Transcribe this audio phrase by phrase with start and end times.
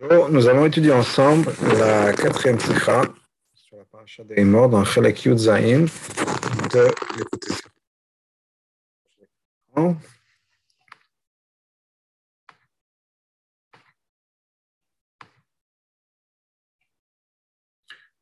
[0.00, 3.02] nous allons étudier ensemble la quatrième sikha
[3.52, 6.88] sur la paracha des morts dans Chelek Yud de
[7.18, 7.54] l'écouter.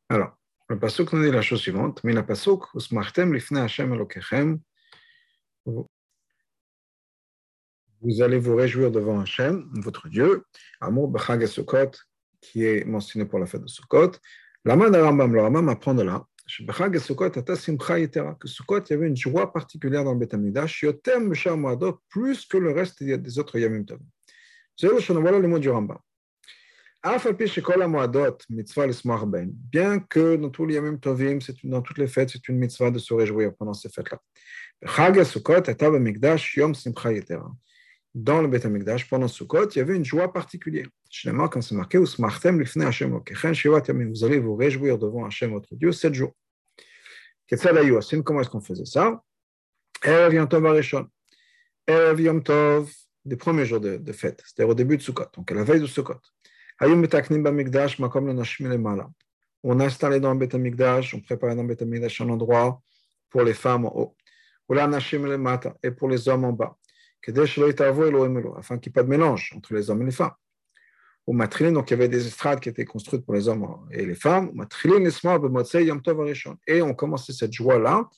[0.09, 0.37] Alors,
[0.67, 2.03] le pasuk nous dit la chose suivante.
[2.03, 4.59] Mais la pasuk, usmachtem lifne Hashem elokechem,
[8.01, 10.43] vous allez vous réjouir devant Hachem, votre Dieu,
[10.81, 11.91] Amour Bechag et Sukkot,
[12.41, 14.11] qui est mentionné pour la fête de Sukkot.
[14.65, 16.25] L'Amad Rambam, le Rambam apprend de là,
[16.61, 20.13] Bechag et Sukkot, Ata Simcha Yetera, que Sukkot, il y avait une joie particulière dans
[20.13, 23.99] le Beth Amidash, Yotem Moadot, plus que le reste des autres Yamim Tov.
[24.81, 25.97] Voilà le mot du Rambam.
[29.71, 32.99] Bien que dans tous les Yamim Tovim, dans toutes les fêtes, c'est une mitzvah de
[32.99, 34.19] se réjouir pendant ces fêtes-là.
[38.15, 40.87] Dans le Beth Amikdash, pendant Sukkot, il y avait une joie particulière.
[41.11, 42.07] Finalement, quand c'est marqué, vous
[44.23, 46.33] allez vous réjouir devant Hachem, votre Dieu, sept jours.
[47.47, 49.23] Comment est-ce qu'on faisait ça?
[50.03, 51.07] Erev Yom Arishon.
[51.87, 52.91] Erev Yom Tov,
[53.25, 55.85] des premiers jours de, fête, c'est-à-dire au début de Sukkot, donc à la veille de
[55.85, 56.19] Sukkot.
[59.61, 62.81] On a installé dans le Beth Amikdash, on préparait dans le Beth Amikdash un endroit
[63.29, 64.15] pour les femmes en haut.
[65.83, 66.78] Et pour les hommes en bas
[67.27, 70.33] afin qu'il n'y ait pas de mélange entre les hommes et les femmes.
[71.27, 74.05] Au matrilin, donc il y avait des estrades qui étaient construites pour les hommes et
[74.05, 74.51] les femmes.
[76.67, 78.09] Et on commençait cette joie-là,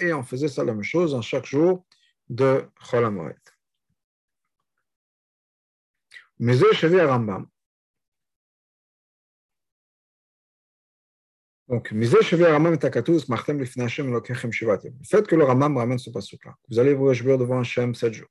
[0.00, 1.86] Et on faisait ça la même chose en chaque jour
[2.28, 3.34] de Chol.
[6.40, 7.46] Mais je Rambam.
[11.68, 12.22] Donc, le fait
[15.26, 18.30] que le Ramam ramène ce passage-là, vous allez vous réjouir devant Hachem sept jours.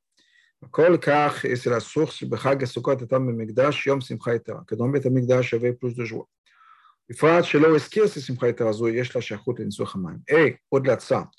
[1.44, 2.26] Et c'est la source, que
[4.76, 6.28] dans Beth Amikdash, il y avait plus de joie.
[7.10, 7.14] Et
[10.72, 11.30] au-delà de ça,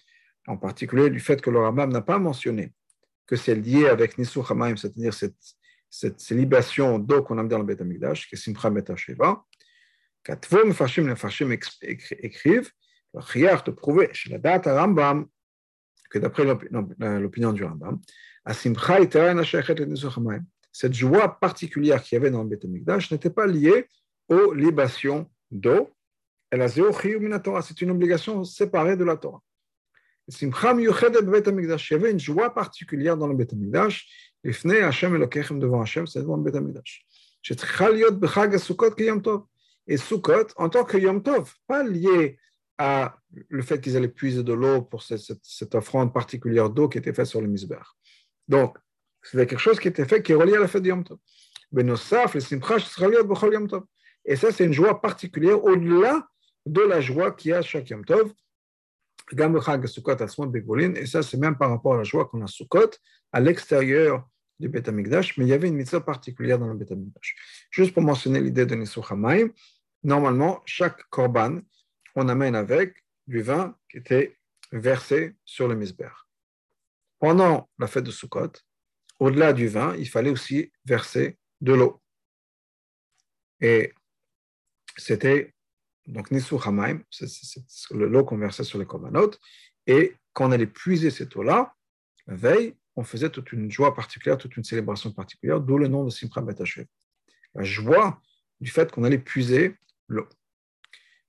[0.46, 2.72] en particulier du fait que le Ramam n'a pas mentionné
[3.26, 5.34] que c'est lié avec Nisuch Hamayim, c'est-à-dire cette,
[5.90, 9.44] cette, libation d'eau qu'on a dans le Beth Amikdash, qui est Simcha Metasheva,
[10.64, 12.70] Mefashim, les Mefashim écrivent,
[13.20, 15.26] Chiach de prouver chez la date Rambam,
[16.10, 18.00] que d'après l'opinion du Rambam,
[20.72, 23.86] cette joie particulière qu'il y avait dans le Beth Amikdash n'était pas liée
[24.28, 25.90] aux libations d'eau.
[26.50, 29.42] C'est une obligation séparée de la Torah.
[30.30, 33.52] Il y avait une joie particulière dans le Beth
[35.58, 37.04] devant c'est devant le
[39.88, 42.38] et Sukkot en tant que Yom Tov, pas lié
[42.76, 43.16] à
[43.48, 47.12] le fait qu'ils allaient puiser de l'eau pour cette, cette, offrande particulière d'eau qui était
[47.12, 47.80] faite sur le Misber.
[48.46, 48.78] Donc,
[49.22, 51.18] c'était quelque chose qui était fait qui est relié à la fête de Yom Tov.
[51.72, 52.76] Benosaf, le Simcha,
[53.24, 53.84] Bechol Yom Tov.
[54.24, 56.28] Et ça, c'est une joie particulière au-delà
[56.66, 58.32] de la joie qu'il y a à chaque Yom Tov.
[59.30, 62.90] Et ça, c'est même par rapport à la joie qu'on a Sukkot
[63.32, 64.26] à l'extérieur
[64.58, 66.92] du Beth mais il y avait une mitzvah particulière dans le Beth
[67.70, 69.50] Juste pour mentionner l'idée de Nisou Hamayim,
[70.02, 71.60] normalement, chaque korban,
[72.14, 74.36] on amène avec du vin qui était
[74.72, 76.10] versé sur le misber.
[77.18, 78.52] Pendant la fête de Sukkot,
[79.18, 82.00] au-delà du vin, il fallait aussi verser de l'eau.
[83.60, 83.92] Et
[84.96, 85.54] c'était
[86.06, 87.26] donc Nisu Hamaim, c'est
[87.90, 89.32] l'eau qu'on versait sur les korbanot.
[89.86, 91.74] Et quand on allait puiser cette eau-là,
[92.26, 96.04] la veille, on faisait toute une joie particulière, toute une célébration particulière, d'où le nom
[96.04, 96.86] de Simcha Betashev.
[97.54, 98.20] La joie
[98.60, 99.76] du fait qu'on allait puiser
[100.08, 100.26] l'eau.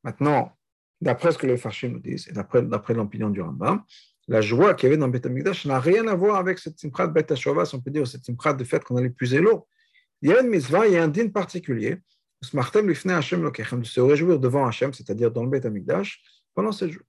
[0.04, 0.58] Maintenant,
[1.02, 3.84] d'après ce que les Farshim nous disent, et d'après l'opinion du Rambam,
[4.28, 7.08] la joie qu'il y avait dans Beth Amikdash n'a rien à voir avec cette simchat
[7.08, 9.68] Beth si on peut dire, cette simchat de fait qu'on allait puiser l'eau.
[10.22, 11.98] Il y a une mitzvah, il y a un din particulier,
[12.42, 16.22] de se réjouir devant Hachem, c'est-à-dire dans le Beth Amikdash,
[16.54, 17.04] pendant ces jours.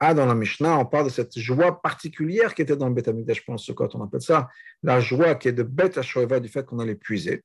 [0.00, 3.08] Ah, dans la Mishnah, on parle de cette joie particulière qui était dans le Beth
[3.08, 4.48] Amikdash pendant ce on appelle ça
[4.82, 7.42] la joie qui est de Beth Hashoeva du fait qu'on allait puiser.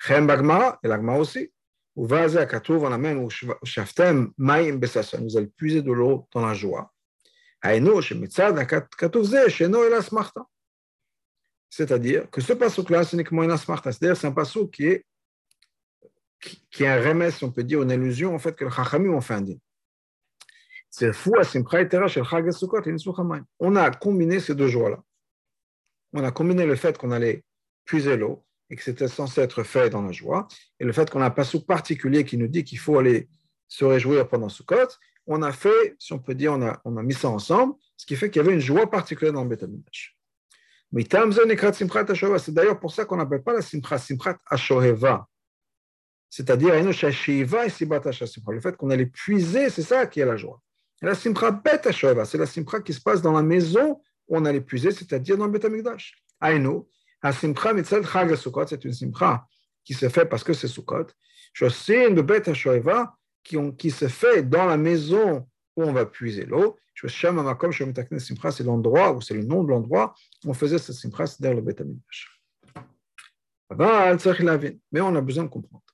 [0.00, 1.52] Chem Bagmara, et l'Agma aussi.
[1.94, 3.30] Ou Vaze Akatouv, on amène ou
[3.62, 6.92] Shaftem Maïm Besasson, vous allez puiser de l'eau dans la joie.
[7.62, 10.46] Aïno, Shemitzad, Akatouv Ze, Sheno El Asmarta.
[11.70, 13.92] C'est-à-dire que ce passouk-là, ce n'est que une Asmarta.
[13.92, 15.06] C'est-à-dire c'est un passouk qui est,
[16.70, 19.20] qui, est un remède, on peut dire, une illusion, en fait, que le Chachamim ont
[19.20, 19.40] fait un
[23.38, 23.44] din.
[23.58, 25.02] On a combiné ces deux joies-là.
[26.12, 27.44] On a combiné le fait qu'on allait
[27.84, 30.48] puiser l'eau et que c'était censé être fait dans la joie,
[30.80, 33.28] et le fait qu'on a un passage particulier qui nous dit qu'il faut aller
[33.68, 34.88] se réjouir pendant Sukkot,
[35.26, 36.52] on a fait, si on peut dire,
[36.84, 39.44] on a, mis ça ensemble, ce qui fait qu'il y avait une joie particulière dans
[39.44, 39.64] le Beth
[42.38, 45.28] C'est d'ailleurs pour ça qu'on n'appelle pas la Simcha Simchat Ashoheva.
[46.30, 50.60] C'est-à-dire, le fait qu'on allait puiser, c'est ça qui est la joie.
[51.02, 54.60] La Simcha Bet c'est la Simcha qui se passe dans la maison où on allait
[54.60, 56.14] puiser, c'est-à-dire dans le Beth Amikdash.
[56.40, 56.88] Aïnou,
[57.22, 59.46] la Simcha Mitzal Chag Sukkot, c'est une Simcha
[59.84, 61.06] qui se fait parce que c'est Sukkot.
[61.52, 65.46] Shosin Bet Ashoheva, qui, qui se fait dans la maison
[65.76, 66.76] où on va puiser l'eau.
[66.98, 67.30] C'est
[68.64, 70.14] l'endroit, ou c'est le nom de l'endroit
[70.44, 71.82] où on faisait cette simcha, c'est le Beth
[74.92, 75.84] Mais on a besoin de comprendre.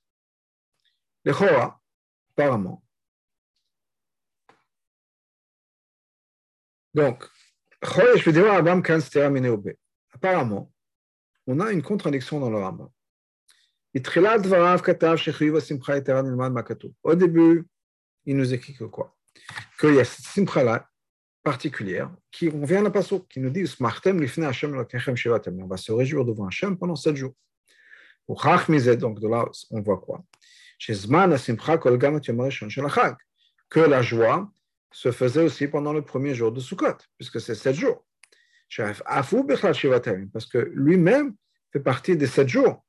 [1.25, 1.81] Les Chora,
[2.31, 2.82] apparemment.
[6.93, 7.27] Donc,
[10.13, 10.71] apparemment,
[11.47, 12.89] on a une contradiction dans le Rambam.
[17.03, 17.67] Au début,
[18.25, 19.15] il nous écrit que quoi?
[19.79, 20.89] Qu'il y a cette simcha-là
[21.43, 26.77] particulière qui revient à la passo, qui nous dit On va se réjouir devant Hachem
[26.77, 27.33] pendant sept jours.
[28.27, 30.23] Donc de là, on voit quoi?
[33.69, 34.51] Que la joie
[34.93, 38.05] se faisait aussi pendant le premier jour de Sukkot, puisque c'est sept jours.
[40.31, 41.35] Parce que lui-même
[41.71, 42.85] fait partie des sept jours.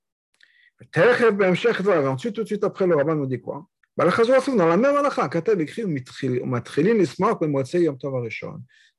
[0.96, 3.66] Ensuite, tout de suite après, le rabbin nous dit quoi?
[3.96, 5.28] Dans la même halakha,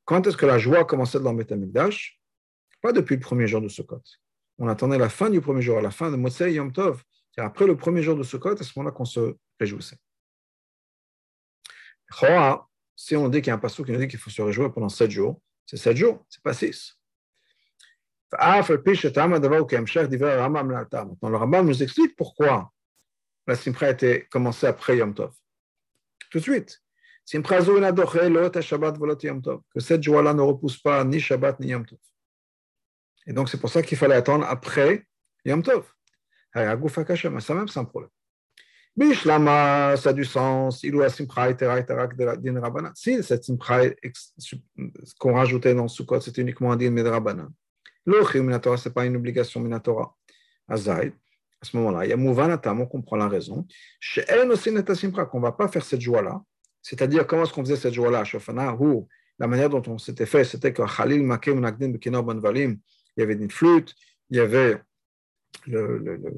[0.05, 2.19] Quand est-ce que la joie commençait dans le Betamikdash?
[2.81, 4.01] Pas depuis le premier jour de Sukkot.
[4.57, 7.03] On attendait la fin du premier jour, à la fin de Motsei Yom Tov.
[7.31, 9.97] C'est après le premier jour de Sukkot, à ce moment-là qu'on se réjouissait.
[12.95, 14.71] Si on dit qu'il y a un passage qui nous dit qu'il faut se réjouir
[14.71, 16.97] pendant sept jours, c'est sept jours, c'est pas six.
[18.31, 18.89] Maintenant,
[21.29, 22.71] le Rambam nous explique pourquoi
[23.47, 25.33] la Simcha a été commencée après Yom Tov.
[26.31, 26.81] Tout de suite.
[27.31, 27.39] Que
[29.79, 31.99] cette joie-là ne repousse pas ni Shabbat ni Yom Tov.
[33.27, 35.07] Et donc, c'est pour ça qu'il fallait attendre après
[35.45, 35.91] Yom Tov.
[36.53, 36.75] Ça
[37.53, 38.09] même, c'est un problème.
[38.97, 40.83] Bishlama, ça a du sens.
[40.83, 42.91] Il a simcha din rabbanan.
[42.95, 43.81] Si cette simcha
[45.19, 47.49] qu'on rajoutait dans Sukkot, c'était uniquement un din rabbanan.
[48.05, 50.15] L'ochim minatora, ce n'est pas une obligation minatora.
[50.67, 51.13] Azaïd,
[51.61, 53.65] à ce moment-là, il y a Mouvanatam, on comprend la raison.
[53.99, 56.41] Chez Elle aussi, qu'on ne va pas faire cette joie-là.
[56.81, 59.07] C'est-à-dire, comment est-ce qu'on faisait cette joie-là Shofana Ou
[59.39, 62.77] la manière dont on s'était fait, c'était que Khalil Makem Nagdim Bekinor Banvalim,
[63.17, 63.93] il y avait une flûte,
[64.29, 64.81] il y avait
[65.65, 66.31] le, le, le,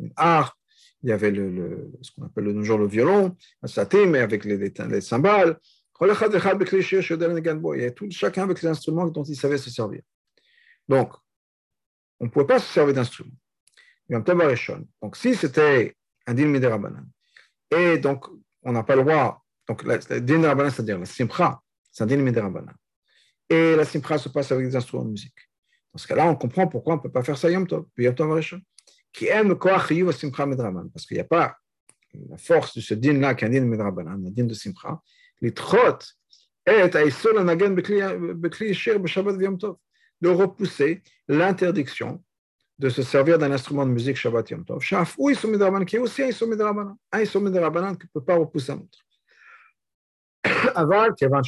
[0.00, 0.54] une harpe,
[1.02, 4.56] il y avait le, ce qu'on appelle le jour le violon, un satim, avec les,
[4.56, 5.58] les, les cymbales.
[5.98, 10.02] Il y a tout, chacun avec les instruments dont il savait se servir.
[10.88, 11.14] Donc,
[12.20, 13.32] on ne pouvait pas se servir d'instruments.
[14.08, 15.96] Donc, si c'était
[16.26, 17.08] un din midirabanan,
[17.70, 18.26] et donc
[18.62, 21.60] on n'a pas le droit, donc le din midirabanan, c'est-à-dire la simcha,
[21.90, 22.74] c'est un din midirabanan,
[23.48, 25.38] et la simcha se passe avec des instruments de musique.
[25.92, 28.04] Dans ce cas-là, on comprend pourquoi on ne peut pas faire ça Yom Tov, puis
[28.04, 28.60] Yom Tov Arishon.
[29.16, 31.56] Qui aime le koach yiv simcha midrabanan, parce qu'il n'y a pas
[32.28, 35.00] la force de ce din-là qu'un din midrabanan, un din de simcha,
[35.54, 35.98] trot
[36.66, 39.76] et aïsol anagan bekli shir b'shabbat v'yom tov,
[40.20, 42.22] de repousser l'interdiction
[42.78, 44.82] de se servir d'un instrument de musique Shabbat Yom Tov.
[44.82, 46.96] Shaf, ou Issoum qui est aussi un Issoum Rabanan.
[47.12, 48.98] Un Issoum Rabanan qui ne peut pas repousser un autre.
[50.74, 51.40] Aval, qui avant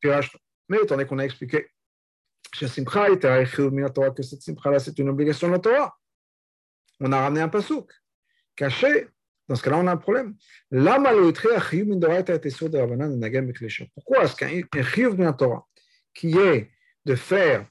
[0.00, 0.36] Pirash.
[0.68, 1.66] Mais étant donné qu'on a expliqué
[2.58, 5.96] que Simcha était que cette Simcha-là, c'est une obligation de la Torah,
[7.00, 7.92] on a ramené un pasouk
[8.56, 9.08] caché.
[9.48, 10.34] Dans ce cas-là, on a un problème.
[13.94, 15.64] Pourquoi est-ce qu'un chiyuv de la Torah,
[16.12, 16.70] qui est
[17.04, 17.68] de faire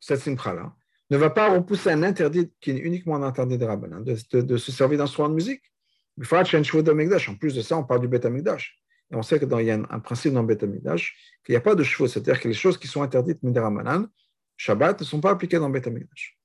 [0.00, 0.74] cette simcha-là,
[1.10, 4.40] ne va pas repousser un interdit qui est uniquement un interdit de Rabbanan, de, de,
[4.40, 5.62] de, se servir d'instrument de musique?
[6.18, 8.76] En plus de ça, on parle du Beth Amikdash.
[9.12, 11.60] Et on sait qu'il y a un, principe dans le Beth Amikdash qu'il n'y a
[11.60, 14.08] pas de chevaux, c'est-à-dire que les choses qui sont interdites de Rabbanan,
[14.56, 16.38] Shabbat, ne sont pas appliquées dans le Beth Amikdash.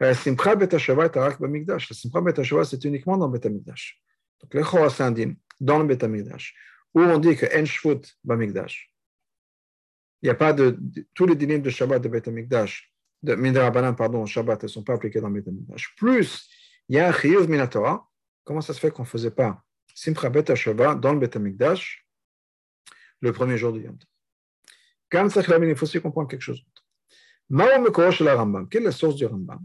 [0.00, 1.90] La Simcha Bet Shabbat Arak Bamikdash.
[1.90, 4.00] La Simcha Bet Shabbat, c'est uniquement dans le Beth Amikdash.
[4.40, 6.54] Donc, le Chora Sandim, dans le Beth Amikdash,
[6.94, 8.00] où on dit que En Shvut
[10.20, 10.76] il n'y a pas de,
[11.14, 14.94] tous les dîners de Shabbat de Beth Amikdash de Midrabanan, pardon, Shabbat, ne sont pas
[14.94, 15.94] appliquées dans le Midrash.
[15.96, 16.48] Plus,
[16.88, 18.08] il y a un Chiyuv Minatora.
[18.44, 19.62] Comment ça se fait qu'on ne faisait pas
[19.94, 21.30] Simcha Bet Shabbat dans le Bet
[23.20, 23.98] le premier jour du Yom
[25.10, 26.84] Quand ça il faut aussi comprendre quelque chose d'autre.
[28.70, 29.64] Quelle est la source du Rambam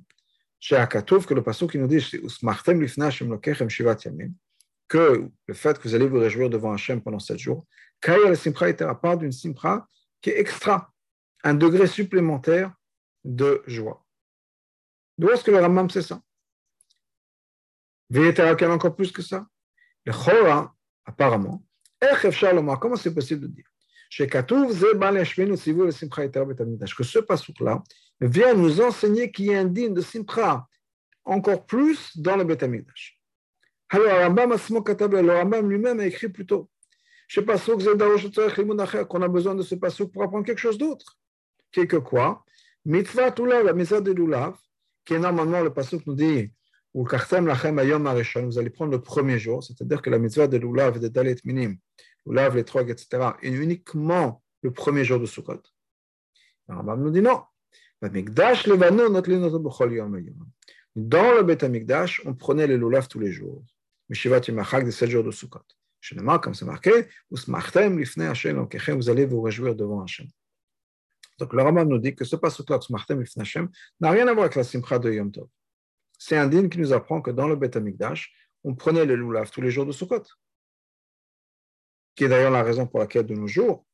[0.65, 1.99] Chez que le passage qui nous dit
[4.87, 7.65] que le fait que vous allez vous réjouir devant Hachem pendant sept jours,
[7.99, 9.85] Kaya le Simcha était à part d'une Simcha
[10.21, 10.89] qui est extra,
[11.43, 12.73] un degré supplémentaire
[13.25, 14.05] de joie.
[15.17, 16.21] D'où est-ce que le Rambam sait ça
[18.09, 19.45] Véhétérakel encore plus que ça.
[20.05, 21.61] Le Chora, apparemment,
[22.79, 23.65] Comment c'est possible de dire?
[24.17, 24.39] Que
[27.03, 27.83] ce passouk-là
[28.27, 30.67] vient nous enseigner qu'il y a un digne de Simcha
[31.25, 33.19] encore plus dans le Beth Amikdash.
[33.89, 36.69] Alors, le Rambam lui-même a écrit plus tôt
[39.07, 41.17] qu'on a besoin de ce passouk pour apprendre quelque chose d'autre.
[41.71, 42.43] Quelque quoi?
[42.85, 44.55] Mitzvah Tulav, la mitzvah de Lulav,
[45.05, 46.51] qui est normalement le passouk nous dit
[46.93, 51.37] ou vous allez prendre le premier jour, c'est-à-dire que la mitzvah de Lulav, de Dalet
[51.43, 51.75] Minim,
[52.25, 55.61] Lulav, les trogs, etc., est uniquement le premier jour de Sukkot.
[56.67, 57.41] Le Rambam nous dit non.
[60.95, 63.63] Dans le Beth Amikdash, on prenait le Lulav tous les jours.
[64.09, 65.63] Mishivat Yimachak de 7 jours de Sukkot.
[66.01, 70.27] Je ne comme c'est marqué, vous allez vous réjouir devant Hachem.
[71.39, 72.79] Donc le Rambam nous dit que ce passage-là,
[74.01, 75.47] n'a rien à voir avec la simcha de Yom Tov.
[76.19, 78.33] C'est un dîme qui nous apprend que dans le Beth Amikdash,
[78.65, 80.23] on prenait le loulav tous les jours de Sukkot,
[82.15, 83.85] qui est d'ailleurs la raison pour laquelle de nos jours,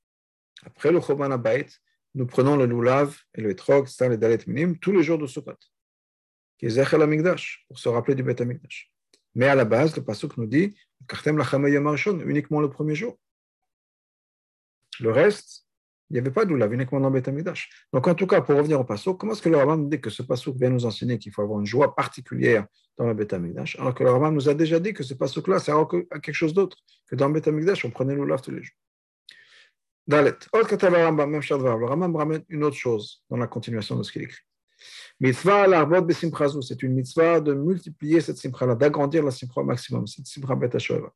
[0.65, 1.67] après le Choban Abayt,
[2.15, 5.27] nous prenons le loulav et le etrog, c'est-à-dire les dalet minim, tous les jours de
[5.27, 5.53] Sukkot,
[6.57, 8.91] qui est Zechel Amikdash, pour se rappeler du Beth Amikdash.
[9.35, 10.75] Mais à la base, le Pasuk nous dit
[12.25, 13.17] uniquement le premier jour.
[14.99, 15.65] Le reste,
[16.09, 17.29] il n'y avait pas d'oulav, uniquement dans Beth
[17.93, 20.09] Donc, en tout cas, pour revenir au Pasuk, comment est-ce que le Rambam dit que
[20.09, 22.65] ce Pasuk vient nous enseigner qu'il faut avoir une joie particulière
[22.97, 25.77] dans le Beth alors que le Rambam nous a déjà dit que ce Pasuk-là sert
[25.77, 28.75] à quelque chose d'autre, que dans le Beth on prenait l'oulav tous les jours.
[30.07, 30.35] Dalet.
[30.53, 34.41] Le Rambam ramène une autre chose dans la continuation de ce qu'il écrit.
[35.19, 40.07] Mitzvah l'arbot besimchazu, c'est une mitzvah de multiplier cette simcha-là, d'agrandir la simcha au maximum,
[40.07, 41.07] cette simcha bet Et ce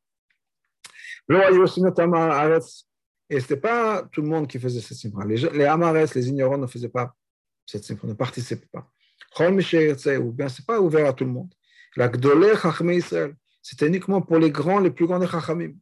[3.30, 5.24] n'était pas tout le monde qui faisait cette simcha.
[5.26, 7.14] Les, les amares, les ignorants ne faisaient pas
[7.64, 8.90] cette simcha, ne participaient pas.
[9.40, 9.50] Ou
[10.32, 11.52] bien ce n'est pas ouvert à tout le monde.
[11.96, 15.72] La Gdolé Chachmé Israël, c'était uniquement pour les grands, les plus grands des Chachamim.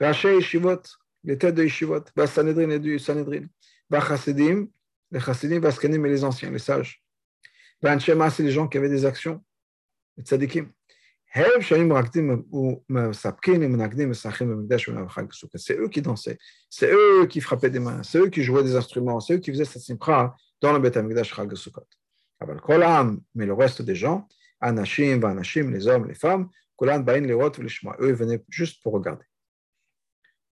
[0.00, 0.82] Raché Yeshivot,
[1.26, 3.46] les têtes de Yeshivot, Sanhedrin et du Sanhedrin,
[3.92, 4.68] Chassidim,
[5.10, 5.60] les Chassidim,
[6.04, 7.02] les anciens, les sages.
[7.82, 9.44] C'est les gens qui avaient des actions,
[10.16, 10.70] les tzadikim.
[11.34, 11.58] C'est
[15.76, 16.38] eux qui dansaient,
[16.70, 19.50] c'est eux qui frappaient des mains, c'est eux qui jouaient des instruments, c'est eux qui
[19.50, 21.82] faisaient cette simcha dans le Beth Amikdash Chag Sukkot.
[23.34, 24.26] Mais le reste des gens,
[24.60, 29.24] Anashim, Vanashim, les hommes, les femmes, Kolan, Bain, les eux venaient juste pour regarder.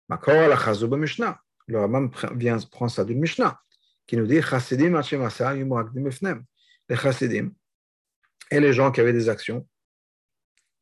[0.08, 1.40] Makor Chazou Mishnah.
[1.66, 3.60] Le Ramam vient prendre ça d'une Mishnah
[4.06, 7.52] qui nous dit Chasidim Hashem Asa les chassidim
[8.50, 9.68] et les gens qui avaient des actions,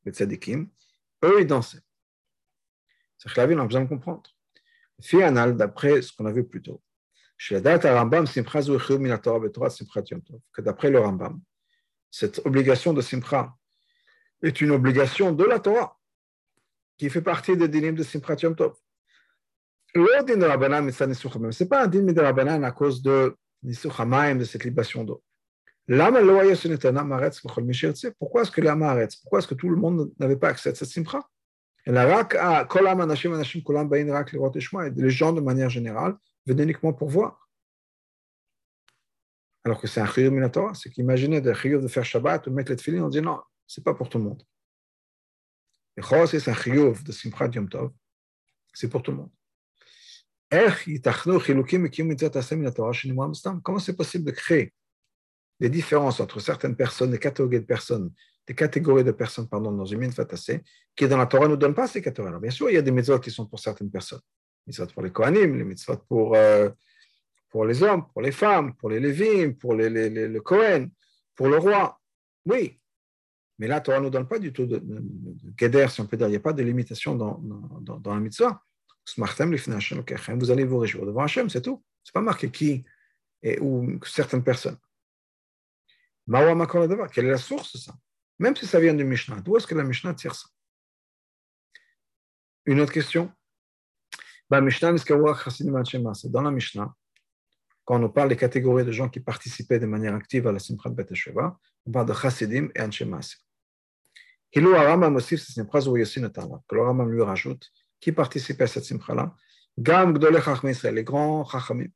[0.04, 0.68] les tzadikim,
[1.24, 1.82] eux, ils dansaient.
[3.18, 4.30] C'est que la vie, on a besoin de comprendre.
[5.00, 6.80] Fianal, d'après ce qu'on a vu plus tôt,
[7.48, 7.56] que
[10.60, 11.40] d'après le Rambam,
[12.10, 13.54] cette obligation de Simcha
[14.42, 15.98] est une obligation de la Torah
[16.96, 18.54] qui fait partie des dinim de Simchat Yom.
[19.96, 25.22] Ce n'est pas un din de Rabbanan à cause de de cette libation d'eau.
[25.88, 26.44] Pourquoi
[28.42, 31.20] est-ce que l'Amaretz Pourquoi est-ce que tout le monde n'avait pas accès à cette simcha
[31.86, 31.94] Les
[35.10, 37.48] gens, de manière générale, venaient uniquement pour voir.
[39.64, 42.70] Alors que c'est un chiyuv minatora, c'est qu'imaginer de chiyuv de faire Shabbat ou mettre
[42.70, 44.42] les tefillin, on dit non, c'est pas pour tout le monde.
[45.96, 47.90] Et c'est un chiyuv de simcha Yom Tov,
[48.72, 49.30] c'est pour tout le monde.
[53.62, 54.72] Comment c'est possible de créer
[55.58, 58.12] des différences entre certaines personnes, des catégories de personnes,
[58.46, 60.26] des catégories de personnes pardon, dans une mitzvah
[60.94, 62.28] qui dans la Torah ne nous donne pas ces catégories.
[62.28, 64.20] Alors, bien sûr, il y a des mitzvot qui sont pour certaines personnes.
[64.66, 66.70] Les mitzvot pour les Kohanim, les mitzvot pour, euh,
[67.50, 70.90] pour les hommes, pour les femmes, pour les Lévim, pour les, le Kohen,
[71.34, 71.98] pour le roi.
[72.44, 72.78] Oui.
[73.58, 76.28] Mais la Torah ne nous donne pas du tout de, de, si on peut dire.
[76.28, 77.40] Il n'y a pas de limitation dans,
[77.80, 78.62] dans la mitzvah.
[79.16, 81.84] Vous allez vous réjouir devant Hachem, c'est tout.
[82.02, 82.84] Ce n'est pas marqué qui
[83.60, 84.78] ou certaines personnes.
[86.28, 87.94] Quelle est la source de ça?
[88.38, 90.48] Même si ça vient du Mishnah, d'où est-ce que la Mishnah tire ça?
[92.64, 93.32] Une autre question?
[94.50, 96.94] Bah, Dans la Mishnah,
[97.84, 100.90] quand on parle des catégories de gens qui participaient de manière active à la Simchat
[100.90, 101.06] Bet
[101.86, 103.36] on parle de Chassidim et Anshe Maaseh.
[104.52, 107.70] Hilou Arama aussi, c'est une phrase où Yossi que le Rambam lui rajoute,
[108.00, 109.34] qui participaient à cette simcha-là.
[109.78, 111.88] Gam Gdolé Chachmi Israël, les grands Chachamim.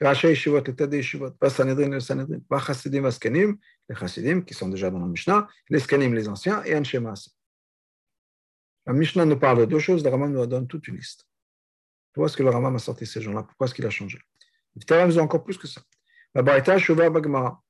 [0.00, 3.56] Racha Yeshivot, les Tadé Yeshivot, pas Sanhedrin, les Sanhedrin, pas Chassidim, Askenim,
[3.88, 7.34] les Chassidim qui sont déjà dans la Mishnah, les Skanim, les anciens, et Anshemasi.
[8.86, 11.26] La Mishnah nous parle de deux choses, le Ramam nous donne toute une liste.
[12.12, 13.42] Pourquoi est-ce que le Ramam a sorti ces gens-là?
[13.42, 14.18] Pourquoi est-ce qu'il a changé?
[14.74, 15.80] Les Vitaram nous encore plus que ça.
[16.34, 17.62] La Baïta Shuvah Bagmara,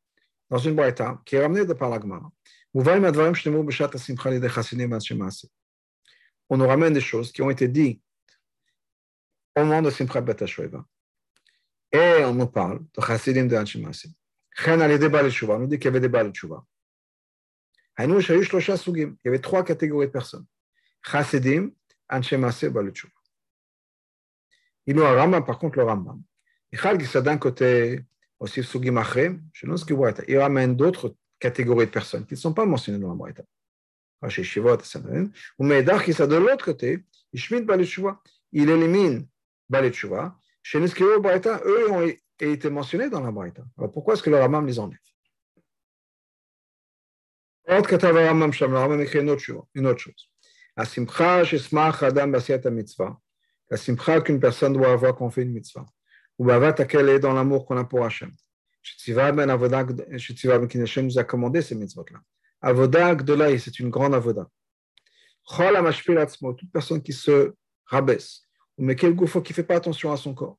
[0.50, 2.31] dans une Baïta, qui est ramenée de par la Gemara,
[2.75, 5.50] Mouvaim Advarim Shnemu B'Shat HaSimcha Lidei Chassidim, Anshemasi
[6.48, 8.02] on nous ramène des choses qui ont été dites
[9.56, 10.84] au moment de Simchat Batashueva.
[11.92, 14.14] Et on nous parle de Chassidim de Anshimasi.
[14.54, 16.64] Chen On nous dit qu'il y avait des Baal Tshuva.
[17.98, 20.46] Il y avait trois catégories de personnes.
[21.02, 21.70] Chassidim,
[22.10, 23.12] Anshimasi, Baal Tshuva.
[24.86, 26.22] Il y a Rambam, par contre, le Rambam.
[26.72, 28.04] Michal qui d'un côté
[28.38, 29.42] aussi Sugim Achrem,
[30.28, 33.42] il ramène d'autres catégories de personnes qui ne sont pas mentionnées dans la Braïta.
[34.23, 37.04] Ou Meidach qui de l'autre côté.
[38.52, 39.26] Il élimine
[40.62, 43.28] chez eux ont été mentionnés dans la.
[43.78, 44.99] Alors pourquoi est-ce que le Ramam les enlève?
[49.75, 50.30] Une autre chose.
[51.44, 53.18] Shesmach adam basiat mitzvah.
[53.70, 55.87] La simcha qu'une personne doit avoir quand fait une mitzvah.
[56.87, 58.08] Qu'elle est dans l'amour qu'on a pour
[58.82, 59.49] Shetziva ben
[60.68, 62.20] Kinashem nous a commandé ces mitzvot-là.
[62.60, 64.48] Avoda gdolai, c'est une grande avoda.
[65.44, 65.76] Chol
[66.56, 67.52] toute personne qui se
[67.84, 68.46] rabaisse
[68.78, 70.58] mais quel goufo qui ne fait pas attention à son corps,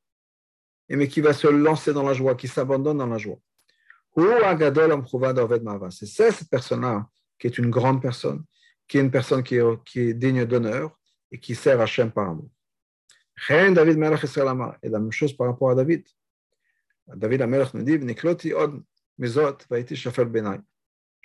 [0.90, 3.40] et mais qui va se lancer dans la joie, qui s'abandonne dans la joie.
[5.92, 8.44] C'est ça, cette personne-là, qui est une grande personne,
[8.88, 10.98] qui est une personne qui est, qui est digne d'honneur
[11.32, 12.50] et qui sert Hachem par amour.
[13.50, 13.98] David
[14.82, 16.08] Et la même chose par rapport à David.
[17.08, 18.00] David Amelech nous dit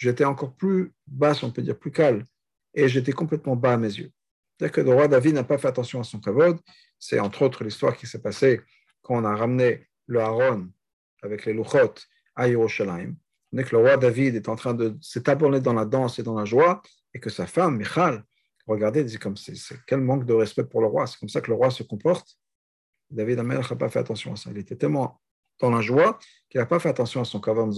[0.02, 2.24] J'étais encore plus bas, on peut dire plus calme,
[2.74, 4.10] et j'étais complètement bas à mes yeux.
[4.58, 6.58] C'est-à-dire que le roi David n'a pas fait attention à son kavod.
[6.98, 8.60] C'est entre autres l'histoire qui s'est passée
[9.00, 10.68] quand on a ramené le Haron
[11.22, 11.94] avec les Luchot
[12.34, 13.14] à Yerushalayim.
[13.52, 16.46] que le roi David est en train de s'établir dans la danse et dans la
[16.46, 16.82] joie,
[17.14, 18.24] et que sa femme, Michal,
[18.66, 19.54] regardez, dit comme c'est
[19.86, 21.06] quel manque de respect pour le roi.
[21.06, 22.36] C'est comme ça que le roi se comporte.
[23.08, 24.50] David Amelech n'a pas fait attention à ça.
[24.50, 25.20] Il était tellement
[25.60, 26.18] dans la joie
[26.50, 27.72] qu'il n'a pas fait attention à son kavod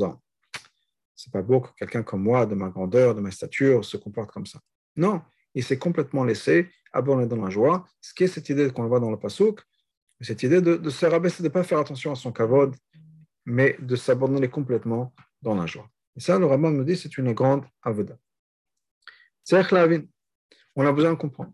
[1.17, 4.31] c'est pas beau que quelqu'un comme moi, de ma grandeur, de ma stature, se comporte
[4.31, 4.61] comme ça.
[4.97, 5.23] Non,
[5.55, 7.87] il s'est complètement laissé abandonner dans la joie.
[8.01, 9.61] Ce qui est cette idée qu'on voit dans le Passouk,
[10.21, 12.75] cette idée de, se rabaisser, de ne pas faire attention à son kavod,
[13.45, 15.89] mais de s'abandonner complètement dans la joie.
[16.17, 18.17] Et ça, le Rambam nous dit, c'est une grande avoda.
[20.77, 21.53] On a besoin de comprendre.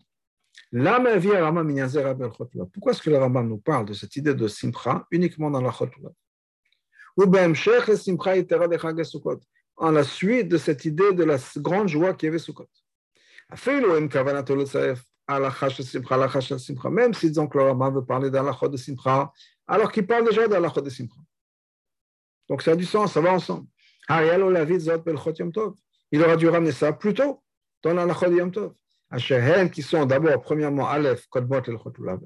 [2.72, 5.72] Pourquoi est-ce que le Rambam nous parle de cette idée de simcha uniquement dans la
[5.72, 6.10] chotula
[9.80, 12.68] En la suite de cette idée de la grande joie qu'il y avait Sukkot.
[16.90, 19.32] Même si donc le Rambam veut parler d'Alachot de Simcha,
[19.66, 21.16] alors qu'il parle déjà d'Alachot de Simcha.
[22.46, 23.66] Donc ça a du sens, ça va ensemble.
[26.12, 27.42] Il aura dû ramener ça plus tôt
[27.82, 28.74] dans l'Alachot de Yom Tov.
[29.70, 31.72] qui sont d'abord, premièrement, Aleph, Kodbot et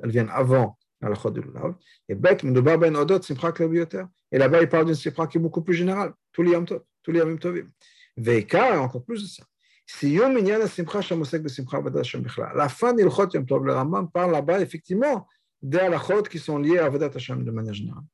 [0.02, 1.76] elles viennent avant l'Alachot de Lulav.
[2.08, 4.02] Et Bet, Mdubar Ben Odot, Simcha Klabioter.
[4.32, 6.82] Et là-bas, il parle d'une Simcha qui est beaucoup plus générale, tous les Yom Tov,
[7.04, 7.68] tous les Yom Tovim.
[8.16, 9.44] Veika, encore plus de ça.
[12.54, 15.28] La fin d'Ilchot Yom Tov, le Rambam parle là-bas effectivement
[15.60, 15.90] des
[16.30, 18.04] qui sont liés à Hashem de manière générale.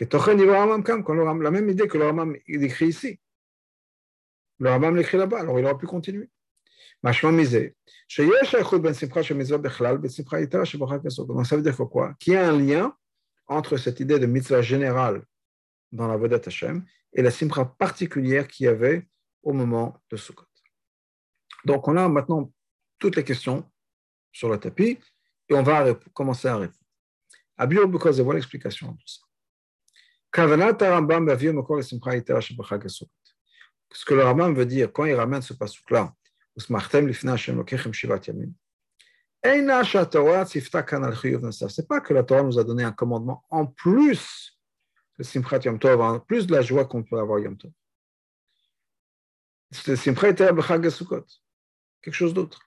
[0.00, 3.18] La même idée que le Rambam écrit ici.
[4.60, 6.30] Le Rambam l'écrit là-bas, alors il aurait pu continuer.
[7.02, 7.36] Ça veut
[11.62, 12.14] dire quoi?
[12.26, 12.96] Y a un lien
[13.46, 15.22] entre cette idée de mitzvah générale
[15.92, 16.84] dans la Vodat Hashem
[17.18, 19.08] et la simcha particulière qu'il y avait
[19.42, 20.46] au moment de Sukkot.
[21.64, 22.52] Donc, on a maintenant
[22.96, 23.68] toutes les questions
[24.30, 25.00] sur le tapis
[25.48, 26.78] et on va commencer à répondre.
[27.56, 29.22] Abiyur Bukaz, voilà l'explication de ça.
[33.92, 36.14] Ce que le Rambam veut dire quand il ramène ce pasuk-là,
[36.56, 36.68] c'est
[41.88, 44.57] pas que la Torah nous a donné un commandement en plus
[45.18, 47.72] de Simchat Yom Tov, en plus de la joie qu'on peut avoir Yom Tov.
[49.70, 51.26] C'est Simchat Yom Sukkot
[52.02, 52.60] quelque chose d'autre.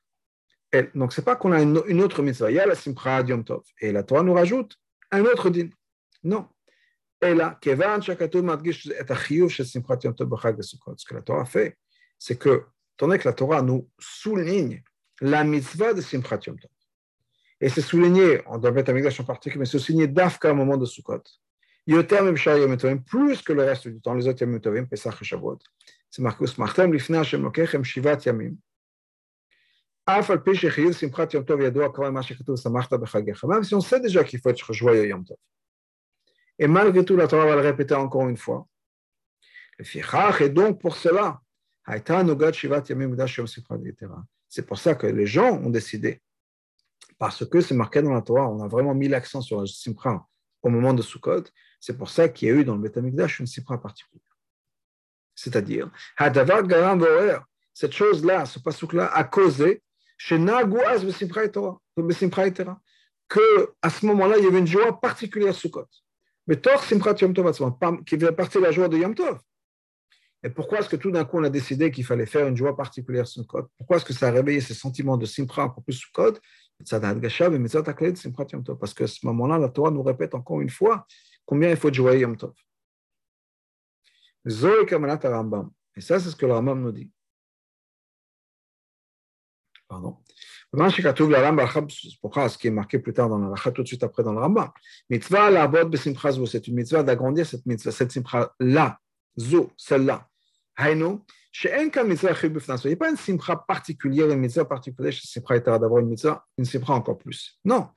[0.96, 2.52] donc, ce n'est pas qu'on a une, autre mitzvah.
[2.52, 3.64] Il y a la simcha Yom Tov.
[3.80, 4.78] Et la Torah nous rajoute
[5.12, 5.70] un autre din.
[6.24, 6.48] Non.
[7.22, 10.96] Et là, Kevan Shakatou Madgish et Achiyuv Simchat Yom Tov Sukkot.
[10.98, 11.78] Ce que la Torah fait,
[12.18, 14.84] c'est que, étant que la Torah nous souligne
[15.22, 16.72] la mitzvah de Simchat Yom Tov,
[17.64, 20.78] et c'est souligné, on doit mettre un en particulier, mais c'est souligné d'Afka au moment
[20.78, 21.22] de Sukkot.
[21.88, 25.16] Yoter Mimshar Yom Tovim, plus que le reste du temps, les autres Yom Tovim, Pesach
[25.22, 25.60] et Shavuot.
[26.10, 28.56] C'est marqué Usmartem Lifnei Hashem Lokechem Shivat Yamim.
[30.08, 30.24] Même
[33.64, 35.38] si on sait déjà qu'il faut être joyeux Yom Tov.
[36.60, 38.68] Et malgré tout, la Torah va le répéter encore une fois.
[40.40, 41.42] Et donc, pour cela,
[44.50, 46.22] c'est pour ça que les gens ont décidé,
[47.18, 50.24] parce que c'est marqué dans la Torah, on a vraiment mis l'accent sur la Simcha
[50.62, 51.46] au moment de Sukkot,
[51.82, 54.22] c'est pour ça qu'il y a eu dans le Beth une Simcha particulière.
[55.34, 55.90] C'est-à-dire,
[57.74, 59.82] cette chose-là, ce pasuk-là, a causé
[60.20, 60.38] qu'à
[63.90, 65.88] ce moment-là, il y avait une joie particulière sous Sukkot.
[66.46, 67.52] Mais Tor Simchat Yom Tov,
[68.06, 69.40] qui faisait partie de la joie de Yom Tov.
[70.44, 72.76] Et pourquoi est-ce que tout d'un coup on a décidé qu'il fallait faire une joie
[72.78, 73.70] particulière sur Sukkot?
[73.78, 76.34] Pourquoi est-ce que ça a réveillé ce sentiment de Simcha encore plus Sukkot?
[78.80, 81.08] Parce qu'à ce moment-là, la Torah nous répète encore une fois
[81.45, 82.55] combien il faut de jouer Yom Tov.
[84.45, 87.11] Et ça, c'est ce que le Rambam nous dit.
[89.89, 90.19] Pardon.
[92.21, 94.41] Pourquoi ce qui est marqué plus tard dans la tout de suite après dans le
[94.41, 94.71] Rambam.
[95.09, 95.71] Mitzvah la
[96.47, 98.99] c'est une mitzvah d'agrandir cette mitzvah, cette simcha là,
[99.39, 100.29] zo, celle-là.
[100.79, 101.21] Hainu,
[101.53, 102.91] שאין כאן מצווה חיוב בפני עצמו.
[102.91, 106.09] Il n'y a pas une simcha particulière, une mitzvah particulière chez simcha et d'avoir une
[106.09, 107.59] mitzvah, une simcha encore plus.
[107.65, 107.89] Non.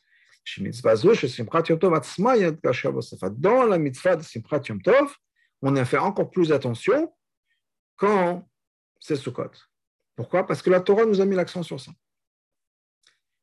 [3.37, 5.17] dans la mitzvah de simcha yom tov,
[5.63, 7.13] on a fait encore plus attention
[7.97, 8.47] quand
[9.01, 9.51] c'est Sukkot.
[10.17, 10.47] Pourquoi?
[10.47, 11.93] Parce que la Torah nous a mis l'accent sur ça.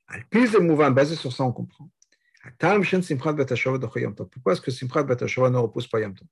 [0.07, 1.89] Al-Piz mouvant basé sur ça, on comprend.
[2.59, 6.27] Pourquoi est-ce que Simchat Batashova ne repousse pas Yom Tov?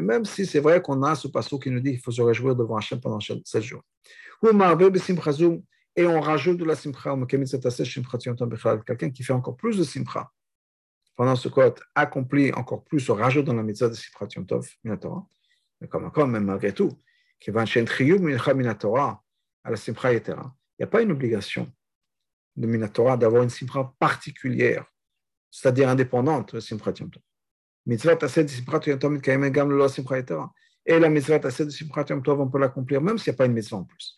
[0.00, 2.76] Même si c'est vrai qu'on a ce passage qui nous dit qu'il faut réjouir devant
[2.76, 3.82] Hachem pendant 7 jours.
[5.96, 6.74] Et on rajoute de la
[8.84, 9.84] quelqu'un qui fait encore plus de
[11.14, 14.68] pendant ce code accomplit encore plus, on rajoute dans la mitzvah de simcha Yom Tov,
[14.82, 14.96] mais
[15.88, 16.90] comme encore, même malgré tout,
[17.46, 17.58] il n'y
[20.82, 21.70] a pas une obligation
[22.56, 24.86] de Minatora d'avoir une simcha particulière
[25.54, 27.22] c'est-à-dire indépendante Simchat Yom Tov.
[27.86, 30.24] Mitzvah Tasset de Simchat Yom Tov, Gam Lo Simchat.
[30.84, 33.38] Et la mitzvah Tasset de Simchat Yom Tov, on peut l'accomplir même s'il n'y a
[33.38, 34.16] pas une mitzvah en plus.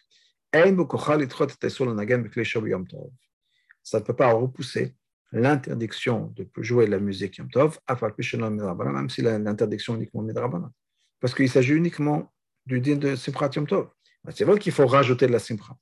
[3.83, 4.97] Ça ne peut pas repousser
[5.31, 10.73] l'interdiction de jouer de la musique Yom Tov, même si l'interdiction est uniquement Midrabanan.
[11.21, 12.33] Parce qu'il s'agit uniquement
[12.65, 13.91] du din de Simchat Yom Tov.
[14.31, 15.77] C'est vrai qu'il faut rajouter de la Simchat,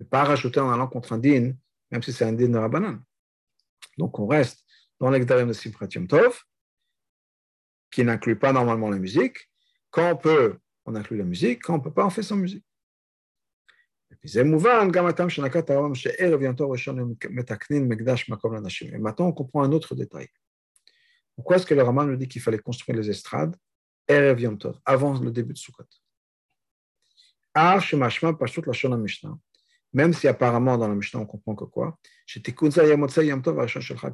[0.00, 1.52] mais pas rajouter en allant contre un din,
[1.90, 3.02] même si c'est un din de Rabbanan.
[3.98, 4.64] Donc on reste
[5.00, 6.42] dans l'extérieur de Simchat Tov,
[7.90, 9.50] qui n'inclut pas normalement la musique.
[9.90, 11.62] Quand on peut, on inclut la musique.
[11.62, 12.64] Quand on ne peut pas, on fait sans musique.
[18.92, 20.28] Et maintenant, on comprend un autre détail.
[21.36, 23.56] Pourquoi est-ce que le Raman nous dit qu'il fallait construire les estrades
[24.84, 25.84] avant le début de Sukkot?
[29.92, 31.98] Même si apparemment dans la Mishnah on comprend que quoi?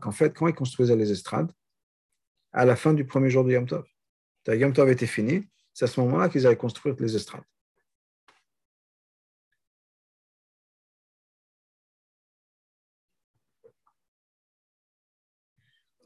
[0.00, 1.50] Qu'en fait, quand ils construisaient les estrades,
[2.52, 3.84] à la fin du premier jour de Yom Tov,
[4.48, 7.42] Yom Tov était fini, c'est à ce moment-là qu'ils avaient construit les estrades.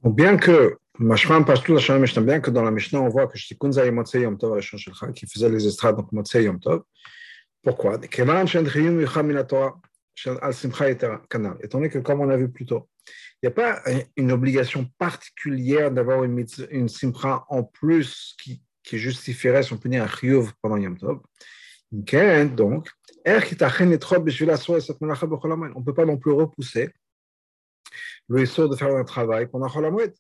[0.05, 0.79] bien que
[2.21, 3.39] bien que dans la Mishnah on voit que
[5.13, 6.83] qui faisait les estrades donc Motzei Yom Tov,
[7.63, 7.99] pourquoi?
[8.03, 8.29] Étant
[11.79, 12.89] donné que, comme on a vu plus tôt,
[13.41, 13.83] il n'y a pas
[14.17, 19.89] une obligation particulière d'avoir une, une simcha en plus qui, qui justifierait, si on peut
[19.89, 21.21] dire, un chiyuv pendant Yom Tov.
[21.91, 22.83] Donc, on
[25.79, 26.91] ne peut pas non plus repousser
[28.29, 30.13] le issur de faire un travail pendant Cholamoued.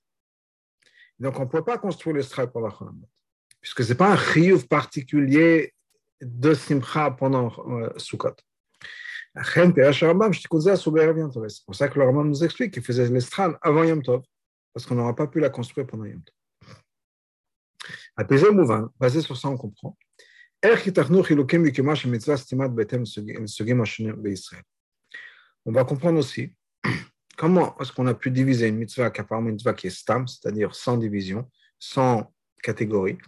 [1.19, 3.09] Donc, on ne peut pas construire le strat pendant Cholamoued,
[3.61, 5.75] puisque ce n'est pas un chiyuv particulier
[6.21, 8.37] de Simcha pendant euh, Sukkot.
[9.45, 9.75] C'est
[11.65, 14.23] pour ça que le Rambam nous explique qu'il faisait l'estrade avant Yom Tov,
[14.73, 16.35] parce qu'on n'aura pas pu la construire pendant Yom Tov.
[18.17, 19.97] Apaiser mouvant, basé sur ça, on comprend.
[25.65, 26.53] On va comprendre aussi
[27.37, 32.35] comment est-ce qu'on a pu diviser une mitzvah qui est stam, c'est-à-dire sans division, sans
[32.61, 33.19] catégorie,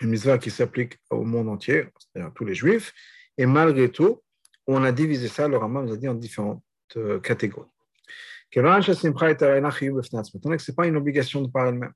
[0.00, 2.92] une mitzvah qui s'applique au monde entier, c'est-à-dire à tous les juifs,
[3.36, 4.22] et malgré tout,
[4.66, 6.62] on a divisé ça, le Rambam nous a dit en différentes
[6.96, 7.68] euh, catégories.
[8.56, 11.92] Maintenant ce n'est pas une obligation de par elle-même.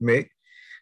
[0.00, 0.30] Mais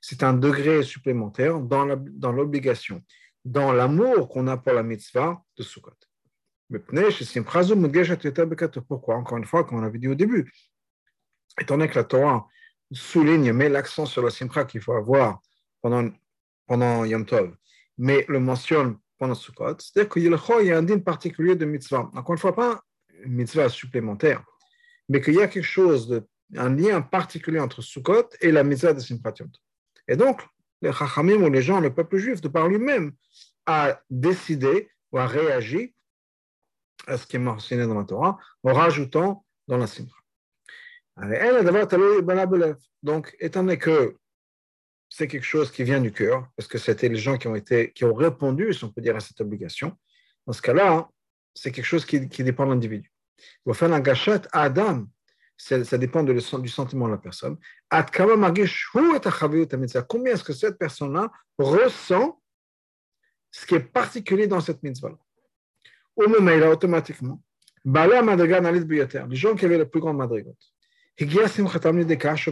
[0.00, 3.02] c'est un degré supplémentaire dans l'obligation,
[3.44, 5.92] dans l'amour qu'on a pour la mitzvah de Sukkot.
[8.88, 9.16] Pourquoi?
[9.16, 10.52] Encore une fois, comme on avait dit au début,
[11.60, 12.46] étant donné que la Torah
[12.92, 15.40] souligne, met l'accent sur la simcha qu'il faut avoir
[15.80, 16.10] pendant,
[16.66, 17.54] pendant Yom Tov,
[17.98, 20.22] mais le mentionne pendant Sukkot, c'est-à-dire qu'il
[20.66, 22.10] y a un din particulier de mitzvah.
[22.14, 22.82] Encore une fois, pas
[23.24, 24.44] une mitzvah supplémentaire,
[25.08, 28.92] mais qu'il y a quelque chose, de, un lien particulier entre Sukkot et la mitzvah
[28.92, 29.62] de Simchat Yom Tov.
[30.08, 30.42] Et donc,
[30.82, 33.12] les Chachamim ou les gens, le peuple juif, de par lui-même,
[33.66, 35.94] a décidé ou a réagi
[37.06, 40.23] à ce qui est mentionné dans la Torah en rajoutant dans la Simcha.
[43.02, 44.16] Donc, étant donné que
[45.08, 47.92] c'est quelque chose qui vient du cœur, parce que c'était les gens qui ont, été,
[47.92, 49.96] qui ont répondu, si on peut dire, à cette obligation.
[50.46, 51.08] Dans ce cas-là,
[51.54, 53.12] c'est quelque chose qui, dépend de l'individu.
[53.72, 55.06] Faire un gachat Adam,
[55.56, 57.56] ça dépend du sentiment de la personne.
[60.08, 62.42] Combien est-ce que cette personne-là ressent
[63.52, 65.16] ce qui est particulier dans cette mitzvah
[66.16, 67.40] Au moment là, automatiquement,
[67.84, 70.00] les gens qui avaient le plus
[71.20, 71.58] grand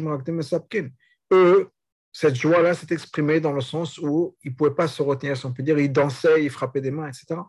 [0.00, 0.90] madrigot,
[1.32, 1.70] eux,
[2.12, 5.46] cette joie-là s'est exprimée dans le sens où ils ne pouvaient pas se retenir, si
[5.46, 7.40] on peut dire, ils dansaient, ils frappaient des mains, etc.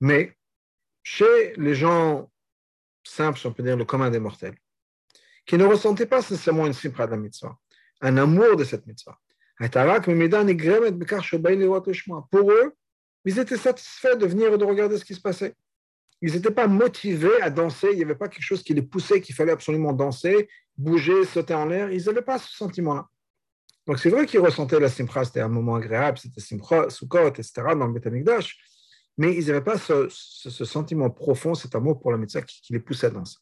[0.00, 0.36] Mais
[1.02, 2.30] chez les gens
[3.04, 4.56] simples, si on peut dire le commun des mortels,
[5.46, 7.56] qui ne ressentaient pas nécessairement une simcha de la mitzvah,
[8.00, 9.18] un amour de cette mitzvah.
[12.30, 12.74] Pour eux,
[13.24, 15.54] ils étaient satisfaits de venir et de regarder ce qui se passait.
[16.20, 19.20] Ils n'étaient pas motivés à danser, il n'y avait pas quelque chose qui les poussait,
[19.20, 21.90] qu'il fallait absolument danser, bouger, sauter en l'air.
[21.92, 23.08] Ils n'avaient pas ce sentiment-là.
[23.86, 27.52] Donc c'est vrai qu'ils ressentaient la simcha, c'était un moment agréable, c'était simcha, sukkot, etc.,
[27.56, 28.58] dans le Betamikdash,
[29.16, 33.06] mais ils n'avaient pas ce, sentiment profond, cet amour pour la mitzvah qui, les poussait
[33.06, 33.38] à danser.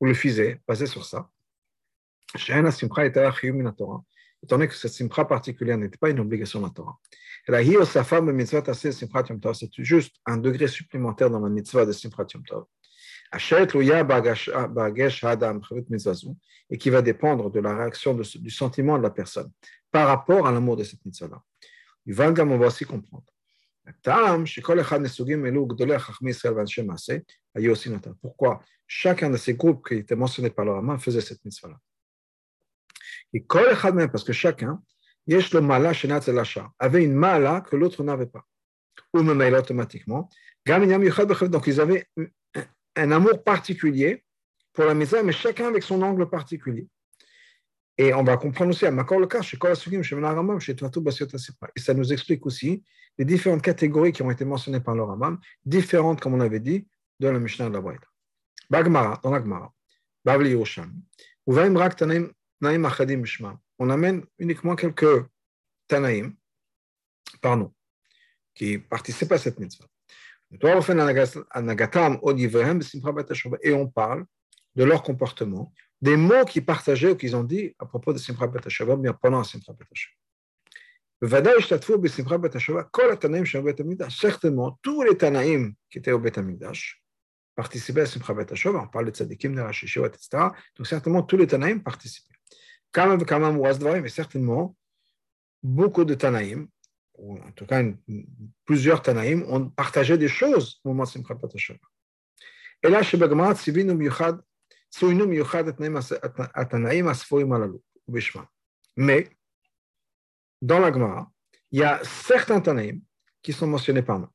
[0.00, 1.28] Ou le faisaient, basé sur ça.
[2.36, 3.22] simcha était
[3.76, 4.04] Torah
[4.44, 6.98] étant donné que cette simcha particulière n'était pas une obligation de la Torah.
[7.46, 7.56] C'est
[9.78, 12.64] juste un degré supplémentaire dans la mitzvah de Simchat Yom Tov.
[16.70, 19.50] Et qui va dépendre de la réaction du sentiment de la personne
[19.90, 21.42] par rapport à l'amour de cette mitzvah-là.
[22.06, 23.24] On va aussi comprendre.
[28.22, 31.78] Pourquoi chacun de ces groupes qui étaient mentionnés par le Rama faisait cette mitzvah-là?
[34.08, 34.82] Parce que chacun,
[36.78, 38.44] avait une mala que l'autre n'avait pas.
[39.12, 40.28] Ou même automatiquement.
[40.66, 42.06] Donc ils avaient
[42.96, 44.24] un amour particulier
[44.72, 46.86] pour la maison, mais chacun avec son angle particulier.
[47.96, 48.90] Et on va comprendre aussi, et
[51.80, 52.82] ça nous explique aussi
[53.16, 56.88] les différentes catégories qui ont été mentionnées par le Ramam, différentes, comme on avait dit,
[57.20, 58.08] de la Mishnah de la Braïta.
[58.68, 59.72] Bagmara, dans la Gemara,
[60.24, 61.00] Bavli Yerushalmi,
[61.46, 62.30] Uvaim Rak Tanaim
[63.78, 65.26] on amène uniquement quelques
[65.88, 66.34] Tanaïm,
[67.40, 67.72] pardon,
[68.54, 69.86] qui participent à cette mitzvah.
[70.50, 70.58] Et
[73.72, 74.24] on parle
[74.76, 78.46] de leur comportement, des mots qu'ils partageaient ou qu'ils ont dit à propos de Simcha
[78.46, 78.60] Bet
[78.98, 79.72] bien pendant Simcha
[84.10, 86.32] Certainement, tous les Tanaïm qui étaient au Bet
[87.54, 88.34] participaient à Simcha
[88.66, 90.28] on parle de Tzadikim, de Rashishot, etc.
[90.76, 92.34] Donc certainement, tous les Tanaïm participaient
[92.96, 94.76] mais certainement,
[95.62, 96.68] beaucoup de Tanaïm,
[97.14, 97.82] ou en tout cas
[98.64, 101.78] plusieurs Tanaïm, ont partagé des choses au moment de Simchat Patashava.
[102.82, 104.40] Et là, chez Bagmarat, Sivinu Miyuchad,
[104.90, 105.74] Soinu Miyuchad
[106.54, 107.78] Atanaïm Asfoim Alalu,
[108.96, 109.30] Mais,
[110.60, 111.30] dans la Gemara,
[111.72, 113.00] il y a certains Tanaïm
[113.42, 114.30] qui sont mentionnés par moi.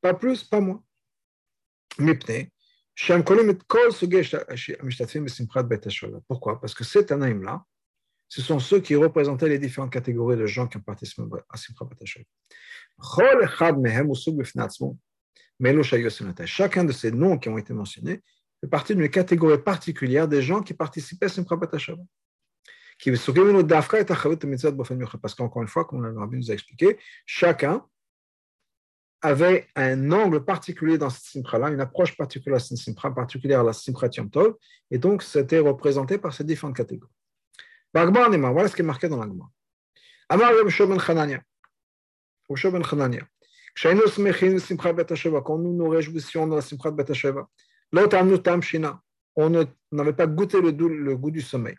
[0.00, 0.82] Pas plus, pas moins.
[1.98, 2.48] Mipne,
[6.28, 6.60] pourquoi?
[6.60, 7.64] Parce que ces Tanaïm-là,
[8.28, 11.86] ce sont ceux qui représentaient les différentes catégories de gens qui ont participé à Simchat
[16.46, 18.22] Chacun de ces noms qui ont été mentionnés
[18.60, 21.56] fait partie d'une catégorie particulière des gens qui participaient à Simchat
[25.20, 27.86] Parce qu'encore une fois, comme le nous a expliqué, chacun
[29.26, 33.64] avait un angle particulier dans cette simcha-là, une approche particulière à cette simcha, particulière à
[33.64, 34.30] la simcha Yom
[34.90, 37.10] et donc c'était représenté par ces différentes catégories.
[37.92, 39.44] Voilà ce qui est marqué dans l'agma.
[40.28, 41.40] Amar Rabbi ben Chanania.
[42.48, 43.22] Ben.
[45.42, 47.48] Quand nous nous réjouissions dans la simcha Bet Hasheva,
[49.36, 49.50] on
[49.92, 51.76] n'avait pas goûté le, le goût du sommeil.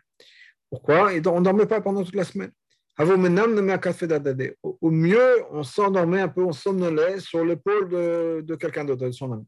[0.68, 1.12] Pourquoi?
[1.12, 2.52] On ne dormait pas pendant toute la semaine.
[3.00, 7.88] Au mieux, on s'endormait un peu, on somnolait sur l'épaule
[8.44, 9.46] de, quelqu'un d'autre, de son ami.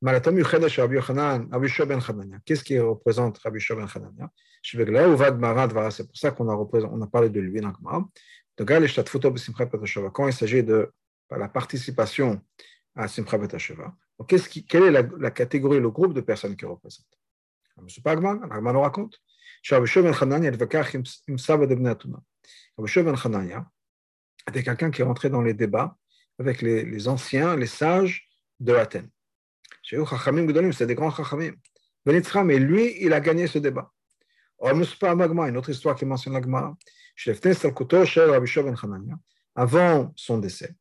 [0.00, 0.20] Ben
[2.44, 3.90] Qu'est-ce qui représente Rabbi Shua ben
[5.90, 7.72] C'est pour ça qu'on a, a parlé de lui dans
[10.12, 10.92] Quand il s'agit de
[11.30, 12.40] la participation
[12.94, 13.92] à Simcha Betasheva,
[14.68, 17.06] quelle est la, catégorie, le groupe de personnes qu'il représente
[17.78, 17.86] M.
[18.04, 19.20] Pagman, Agman nous raconte.
[19.68, 20.56] Rabbi ben il
[21.76, 21.94] Bnei
[22.76, 23.66] Rabbi Ben Chanania
[24.48, 25.96] était quelqu'un qui rentrait dans les débats
[26.38, 28.28] avec les, anciens, les sages
[28.60, 29.10] de Athènes.
[29.82, 31.54] C'est des grands chachamim.
[32.04, 33.90] Ben et lui, il a gagné ce débat.
[34.62, 36.76] Une autre histoire qui mentionne la Gemara.
[37.26, 39.18] Ben
[39.54, 40.74] avant son décès,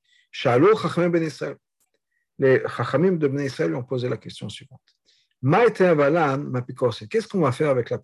[2.38, 4.81] les chachamim de Ben Israël lui ont posé la question suivante.
[7.10, 8.01] Qu'est-ce qu'on va faire avec la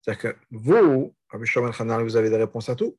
[0.00, 1.70] C'est-à-dire que vous, Shimon
[2.04, 2.98] vous avez des réponses à tout,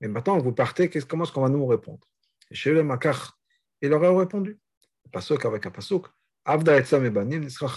[0.00, 2.06] mais maintenant vous partez, comment est-ce qu'on va nous répondre?
[2.50, 4.58] Il aurait répondu.
[5.12, 6.06] Pasuk avec un Pasuk,
[6.44, 7.68] Avda etzam ebanim nisra.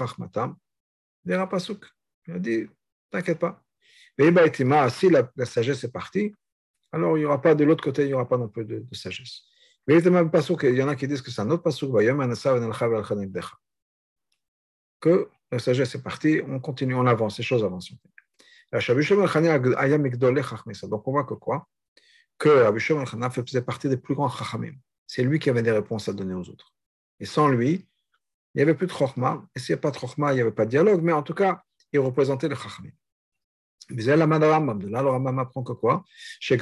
[1.25, 2.67] Il a dit,
[3.09, 3.63] t'inquiète pas.
[4.89, 6.35] Si la, sagesse est partie,
[6.91, 8.85] alors il n'y aura pas de l'autre côté, il n'y aura pas non plus de,
[8.91, 9.43] sagesse.
[9.87, 11.91] Il y en a qui disent que c'est un autre Pasuk,
[15.01, 17.91] que la sagesse est partie, on continue, on avance, les choses avancent.
[20.87, 21.67] Donc on voit que quoi?
[22.37, 24.73] Que Rabbi Shimon faisait partie des plus grands chachamim.
[25.05, 26.73] C'est lui qui avait des réponses à donner aux autres.
[27.19, 27.87] Et sans lui,
[28.53, 29.45] il n'y avait plus de chokma.
[29.55, 31.33] Et s'il n'y a pas de il n'y avait pas de dialogue, mais en tout
[31.33, 32.91] cas, il représentait le chachamim.
[33.89, 36.03] Mais là, le Rambam apprend que quoi?
[36.49, 36.55] Que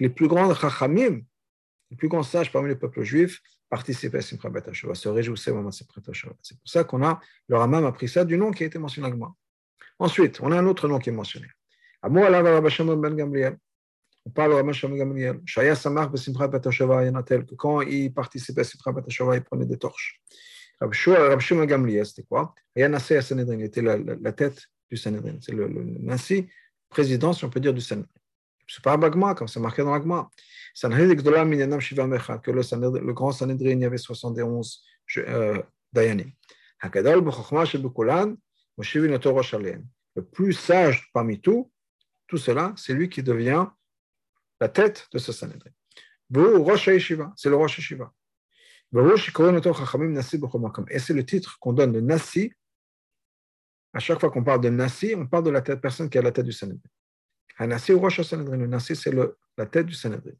[0.00, 1.20] les plus grands chachamim,
[1.90, 5.56] les plus grands sages parmi les peuples juifs, participaient à Simcha Bet se réjouissaient au
[5.56, 8.62] moment de C'est pour ça qu'on a, le Rambam a pris ça du nom qui
[8.62, 9.10] a été mentionné à
[9.98, 11.46] Ensuite, on a un autre nom qui est mentionné.
[12.02, 13.56] Amour Allah Rabbi Shimon ben Gamliel.
[14.24, 15.40] On parle de Rabbi Shimon ben Gamliel.
[15.46, 19.78] Shaya Samar Besimcha Bet Yanatel, que quand il participait à Simcha Bet il prenait des
[19.78, 20.20] torches.
[20.80, 22.54] Rabbi Shimon ben Gamliel, c'était quoi?
[22.74, 25.36] Yanasé à Sanhedrin, il était la, la, la, tête du Sanhedrin.
[25.40, 26.48] C'est le, le, Nassi,
[26.88, 28.08] président, si on peut dire, du Sanhedrin.
[28.66, 30.30] C'est pas Bagma, comme c'est marqué dans l'Agma
[30.74, 34.82] que le, le grand Sanhedrin, il y avait 71
[35.18, 36.32] euh, Dayanim.
[38.78, 41.70] Le plus sage parmi tous,
[42.26, 43.66] tout cela, c'est lui qui devient
[44.60, 45.70] la tête de ce Sanhedrin.
[46.34, 46.40] C'est
[47.50, 48.12] le Rosh Hashiva.
[50.88, 52.52] Et c'est le titre qu'on donne de Nassi.
[53.92, 56.32] À chaque fois qu'on parle de Nassi, on parle de la personne qui a la
[56.32, 56.80] tête du Sanhedrin.
[57.58, 58.56] Un Nassi ou Rosh Sanhedrin.
[58.56, 60.32] Le Nassi, c'est la tête du Sanhedrin.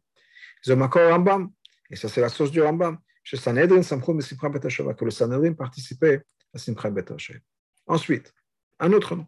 [0.66, 1.52] Rambam.
[1.90, 2.98] Et ça, c'est la source du Rambam.
[3.30, 3.36] Que
[5.04, 6.22] le Sanhedrin participait
[6.54, 7.38] à Simcha Betashava.
[7.86, 8.32] Ensuite,
[8.78, 9.26] un autre nom.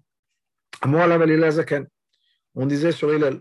[2.55, 3.40] On disait sur Hillel,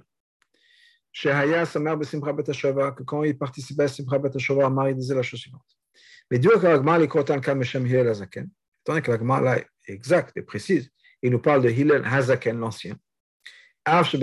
[1.13, 5.61] que quand il participait à Simcha Betashava, Amar, disait la chose suivante.
[6.31, 6.59] Mais Dieu, il
[8.85, 10.89] étant que l'Agmar, là, est exact et précise,
[11.21, 12.97] il nous parle de Hillel Hazaken, l'ancien.
[13.85, 14.13] Bien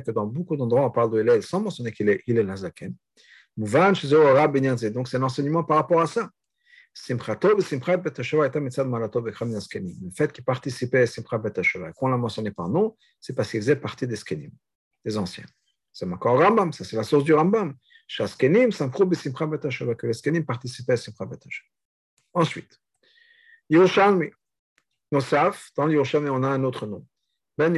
[0.00, 2.94] que dans beaucoup d'endroits, on parle de Hillel sans mentionner qu'il est Hillel Hazaken.
[3.56, 6.30] Donc, c'est un enseignement par rapport à ça.
[6.94, 7.10] Le
[10.14, 13.76] fait qu'il participait à Simchat Betashova, qu'on l'a mentionné par nom, c'est parce qu'il faisait
[13.76, 14.50] partie des Skenim,
[15.04, 15.46] des anciens.
[15.92, 17.74] C'est encore Rambam, ça c'est la source du Rambam.
[18.08, 18.46] Que
[20.06, 21.68] les Skenim participaient à Simchat Betashova.
[22.34, 22.78] Ensuite,
[23.70, 24.30] Yerushalmi.
[25.12, 27.06] Nosaf, dans Yerushalmi, on a un autre nom.
[27.58, 27.72] Ben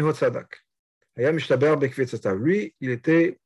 [2.35, 3.41] Lui, il était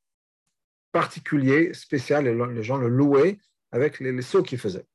[0.91, 3.39] particulier, spécial, et les gens le louaient
[3.71, 4.85] avec les, sauts qu'il faisait.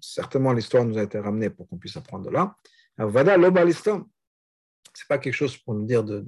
[0.00, 2.54] Certainement, l'histoire nous a été ramenée pour qu'on puisse apprendre de là.
[2.98, 6.24] C'est pas quelque chose pour nous dire de,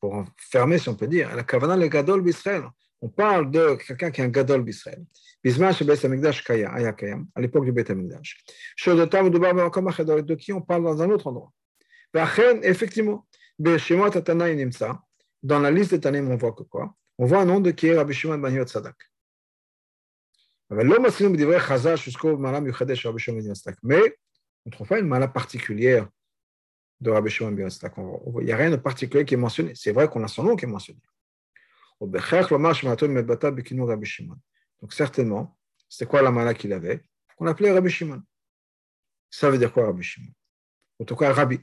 [0.00, 1.34] pour enfermer, si on peut dire.
[1.36, 2.64] La kavana le gadol d'Israël.
[3.00, 5.04] On parle de quelqu'un qui est un gadol d'Israël.
[5.44, 8.44] À l'époque du Beth Amikdash.
[8.86, 11.52] De qui on parle dans un autre endroit.
[12.62, 13.26] Effectivement,
[15.42, 16.94] dans la liste des Tanim, on voit que quoi?
[17.18, 18.96] On voit un nom de qui est Rabbi Shimon ben Sadak.
[20.74, 20.84] Mais
[24.64, 26.08] on ne trouve pas une mala particulière
[27.00, 27.68] de Rabbi Shimon ben.
[28.40, 29.74] Il n'y a rien de particulier qui est mentionné.
[29.74, 31.00] C'est vrai qu'on a son nom qui est mentionné.
[34.80, 35.58] Donc certainement,
[35.88, 37.02] c'était quoi la mala qu'il avait?
[37.38, 38.22] On appelait Rabbi Shimon.
[39.30, 40.32] Ça veut dire quoi Rabbi Shimon
[41.00, 41.60] En tout cas, Rabbi.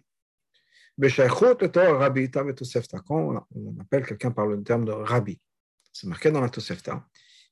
[1.01, 1.55] Quand
[3.55, 5.39] on appelle quelqu'un par le terme de Rabbi,
[5.93, 7.07] c'est marqué dans la Tosefta.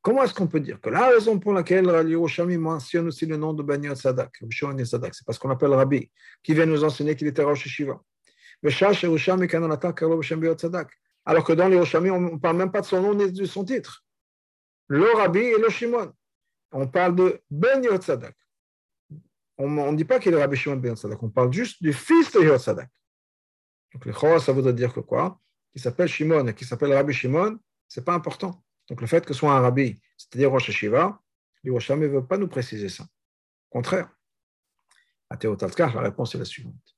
[0.00, 3.52] Comment est-ce qu'on peut dire que la raison pour laquelle Yerushalmi mentionne aussi le nom
[3.52, 4.38] de Bani Sadak,
[4.84, 6.10] Sadak, c'est parce qu'on appelle Rabbi,
[6.42, 8.00] qui vient nous enseigner qu'il était Rosh Shiva.
[11.26, 13.64] Alors que dans Yerushalmi, on ne parle même pas de son nom ni de son
[13.64, 14.04] titre.
[14.86, 16.12] Le Rabbi et le Shimon.
[16.72, 18.36] On parle de Ben Sadak.
[19.58, 22.32] On ne dit pas qu'il est Rabbi Shimon Ben Sadak, on parle juste du fils
[22.32, 22.88] de Sadak.
[23.92, 25.40] Donc le Chora, ça voudrait dire que quoi?
[25.72, 28.62] Qui s'appelle Shimon et qui s'appelle Rabbi Shimon, c'est pas important.
[28.88, 31.20] Donc le fait que ce soit un rabbi, c'est-à-dire Rosh Hashiva,
[31.64, 33.04] Yerushalmi ne veut pas nous préciser ça.
[33.04, 34.08] Au contraire.
[35.30, 36.96] À Théotalka, la réponse est la suivante.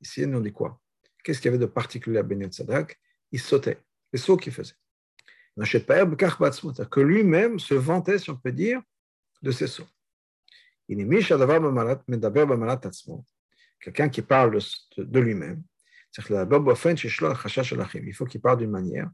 [0.00, 0.80] Ici, nous dit quoi?
[1.22, 3.00] Qu'est-ce qu'il y avait de particulier à Ben Sadak
[3.32, 3.82] Il sautait,
[4.12, 4.74] les sauts qu'il faisait.
[5.56, 8.80] Que lui-même se vantait, si on peut dire,
[9.42, 9.88] de ses sauts.
[13.80, 14.58] Quelqu'un qui parle
[14.96, 15.62] de lui-même,
[18.04, 19.10] il faut qu'il parle d'une manière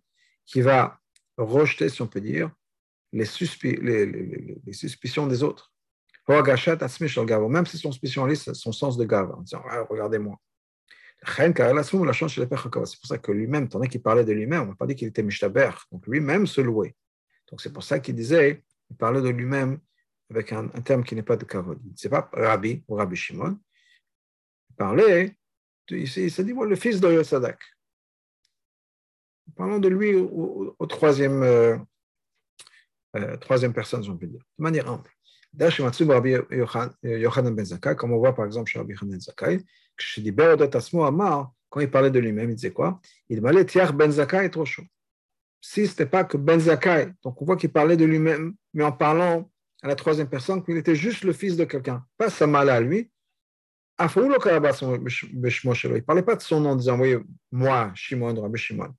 [0.48, 0.98] qui va
[1.36, 2.50] rejeter, si on peut dire,
[3.12, 5.72] les, suspicions des autres.
[6.28, 10.38] Même si son son sens de gave, en disant Regardez-moi.
[11.26, 15.08] C'est pour ça que lui-même, tandis qu'il parlait de lui-même, on n'a pas dit qu'il
[15.08, 16.94] était Mishtaber, donc lui-même se louait.
[17.50, 19.80] Donc c'est pour ça qu'il disait, il parlait de lui-même
[20.30, 21.80] avec un, terme qui n'est pas de kavod.
[21.96, 23.58] C'est pas Rabbi ou Rabbi Shimon.
[24.70, 25.36] Il parlait,
[25.90, 27.58] il s'est dit, le fils de Yosadak.
[29.56, 31.76] Parlons de lui au, troisième, euh,
[33.16, 35.10] euh, troisième personne, on peut dire, de manière ample.
[35.52, 35.70] Ben
[37.96, 39.64] comme on voit par exemple chez Rabbi Yochanan Zakai,
[41.70, 43.00] quand il parlait de lui-même, il disait quoi?
[43.28, 44.84] Il m'allait Tiach ben Zakai est trop chaud.
[45.60, 48.84] Si ce n'était pas que ben Zakai, donc on voit qu'il parlait de lui-même, mais
[48.84, 49.50] en parlant
[49.82, 52.80] à la troisième personne, qu'il était juste le fils de quelqu'un, pas sa mal à
[52.80, 53.10] lui.
[54.00, 57.16] Il ne parlait pas de son nom en disant Oui,
[57.50, 58.94] moi, Shimon, Rabbi Shimon.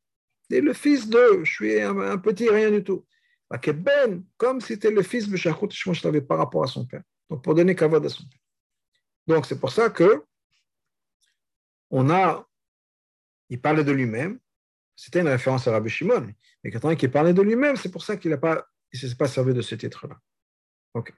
[0.50, 3.06] Il le fils de, je suis un, petit rien du tout.
[3.50, 7.04] Ben, comme si c'était le fils de Shachut Shmosh par rapport à son père.
[7.30, 8.40] Donc, pour donner kavod à son père.
[9.28, 10.24] Donc, c'est pour ça que
[11.92, 12.48] on a,
[13.50, 14.40] il parlait de lui-même,
[14.96, 16.32] c'était une référence à Rabbi Shimon,
[16.64, 18.38] mais quand il parlait de lui-même, c'est pour ça qu'il ne
[18.94, 20.20] s'est pas servi de ce titre-là.
[20.94, 21.14] Ok.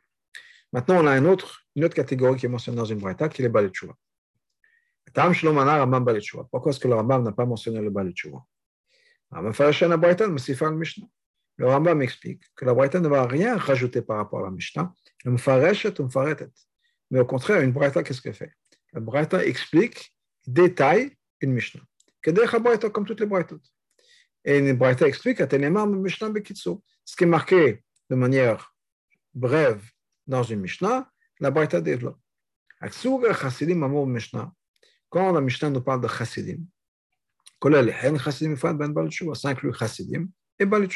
[0.72, 3.42] Maintenant, on a un autre, une autre catégorie qui est mentionnée dans une braïta, qui
[3.42, 3.72] est le Balet
[6.50, 7.90] Pourquoi est-ce que le Rambam n'a pas mentionné le
[9.32, 10.18] Balet
[11.58, 14.94] le Rambam explique que la Braïta ne va rien rajouter par rapport à la Mishnah,
[17.12, 18.52] mais au contraire, une Braïta, qu'est-ce qu'elle fait?
[18.94, 20.16] La Braïta explique,
[20.48, 21.82] détaille une Mishnah.
[22.24, 23.60] Comme toutes les Braïtot.
[24.44, 28.76] Et une Braïta explique, ce qui est marqué de manière
[29.34, 29.84] brève
[30.26, 32.20] dans une Mishnah, la Braïta développe.
[35.10, 36.64] Quand la Mishnah nous parle de Chassidim,
[39.36, 40.28] ça inclut Chassidim
[40.60, 40.88] et Baal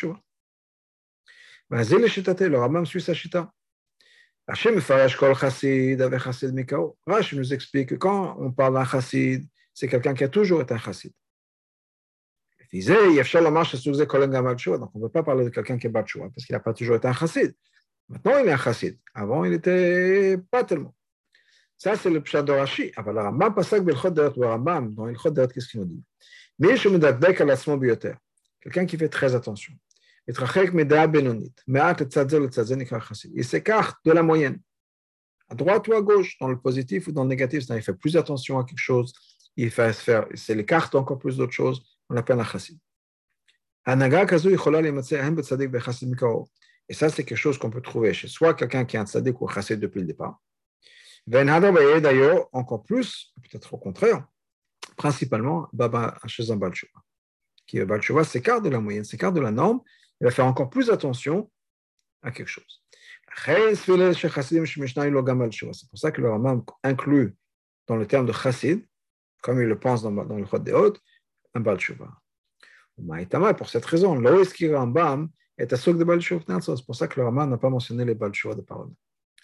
[1.69, 3.51] le Rambam suit sa chita.
[4.47, 4.69] Rashi
[7.35, 10.77] nous explique que quand on parle d'un chassid, c'est quelqu'un qui a toujours été un
[10.77, 11.11] chassid.
[12.71, 12.81] Donc
[14.93, 16.97] on ne peut pas parler de quelqu'un qui est batchoua parce qu'il n'a pas toujours
[16.97, 17.55] été un chassid.
[18.07, 18.99] Maintenant il est un chassid.
[19.15, 20.95] Avant il n'était pas tellement.
[21.77, 22.91] Ça c'est le pshat de Rashi.
[22.97, 25.07] Mais le Rambam deret, le Rambam dans
[25.47, 26.03] qu'est-ce qu'il nous dit?
[26.59, 28.13] Mais je me dadbek à l'asmo bioter.
[28.61, 29.73] Quelqu'un qui fait très attention.
[30.27, 30.33] Il
[33.45, 34.59] s'écarte de la moyenne,
[35.49, 37.65] à droite ou à gauche, dans le positif ou dans le négatif.
[37.69, 39.13] Il fait plus attention à quelque chose,
[39.55, 42.79] il fait faire, c'est l'écarte encore plus d'autres choses, on appelle un chassid.
[43.87, 43.91] Et
[46.93, 49.47] ça, c'est quelque chose qu'on peut trouver chez soit quelqu'un qui est un tzaddik ou
[49.47, 50.41] un chassid depuis le départ.
[51.27, 54.25] D'ailleurs, encore plus, peut-être au contraire,
[54.95, 55.69] principalement
[56.27, 57.01] chez un Balchova.
[57.67, 59.81] Qui Balchova s'écarte de la moyenne, s'écarte de la norme,
[60.21, 61.51] il va faire encore plus attention
[62.21, 62.83] à quelque chose.
[63.43, 63.99] C'est
[65.89, 67.35] pour ça que le Rambam inclut
[67.87, 68.85] dans le terme de chassid,
[69.41, 71.01] comme il le pense dans, le Chod des Hautes,
[71.53, 71.77] un Baal
[73.57, 77.69] Pour cette raison, Rambam est à de C'est pour ça que le Rambam n'a pas
[77.69, 78.91] mentionné les Baal de parole.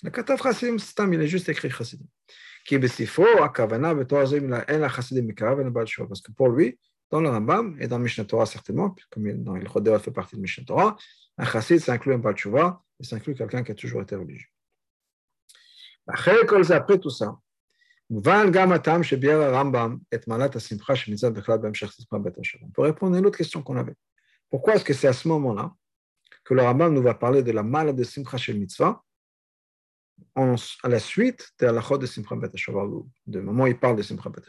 [0.03, 2.05] Le Katav Chassidim, Stam, il est juste écrit chassidim.
[2.66, 6.78] Qui est Akavana, la Chassidim le Baal Parce que pour lui,
[7.09, 10.66] dans le Rambam et dans Mishnah Torah certainement, comme dans le fait partie de Mishnah
[10.66, 10.95] Torah,
[11.38, 12.36] un chassid, ça inclut un Baal
[12.99, 14.49] et ça inclut quelqu'un qui a toujours été religieux.
[16.07, 17.38] Après tout ça,
[18.09, 18.30] on peut
[22.82, 23.95] répondre à une autre question qu'on avait.
[24.49, 25.74] Pourquoi est-ce que c'est à ce moment-là
[26.43, 29.01] que le Rambam nous va parler de la maladie de Simcha Shel Mitzvah
[30.36, 32.51] à la suite de la de Simcha Bet
[33.28, 34.41] de moment où il parle de Simcha Bet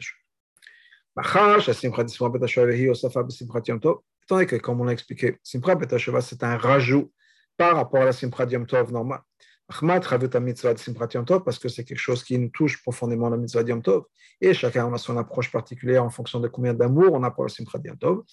[4.23, 7.11] Étant donné que, comme on l'a expliqué, Simcha Betasheva, c'est un rajout
[7.57, 9.21] par rapport à la Simcha Yom Tov normale.
[9.67, 12.81] Ahmad Chavut mitzvah de Simchat Yom Tov parce que c'est quelque chose qui nous touche
[12.81, 14.05] profondément la mitzvah Yom Tov.
[14.41, 17.49] Et chacun a son approche particulière en fonction de combien d'amour on a pour la
[17.49, 18.23] Simchat Yom Tov.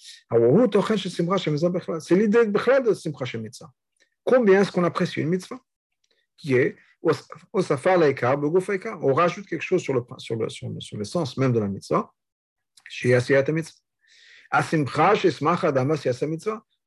[1.99, 3.71] C'est l'idée de Simcha Shem Mitzvah.
[4.23, 5.59] Combien est-ce qu'on apprécie une mitzvah?
[6.37, 6.75] Qui est
[9.01, 11.67] on rajoute quelque chose sur le, sur le, sur le, le sens même de la
[11.67, 12.11] mitzvah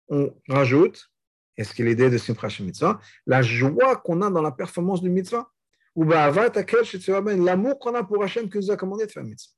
[0.09, 1.11] on rajoute
[1.57, 5.51] est-ce que l'idée de Simcha Mitzvah La joie qu'on a dans la performance du mitzvah?
[5.95, 9.55] Ou l'amour qu'on a pour Hachem qui nous a commandé de faire mitzvah.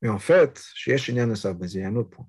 [0.00, 2.28] Mais en fait, chez il y a un autre point.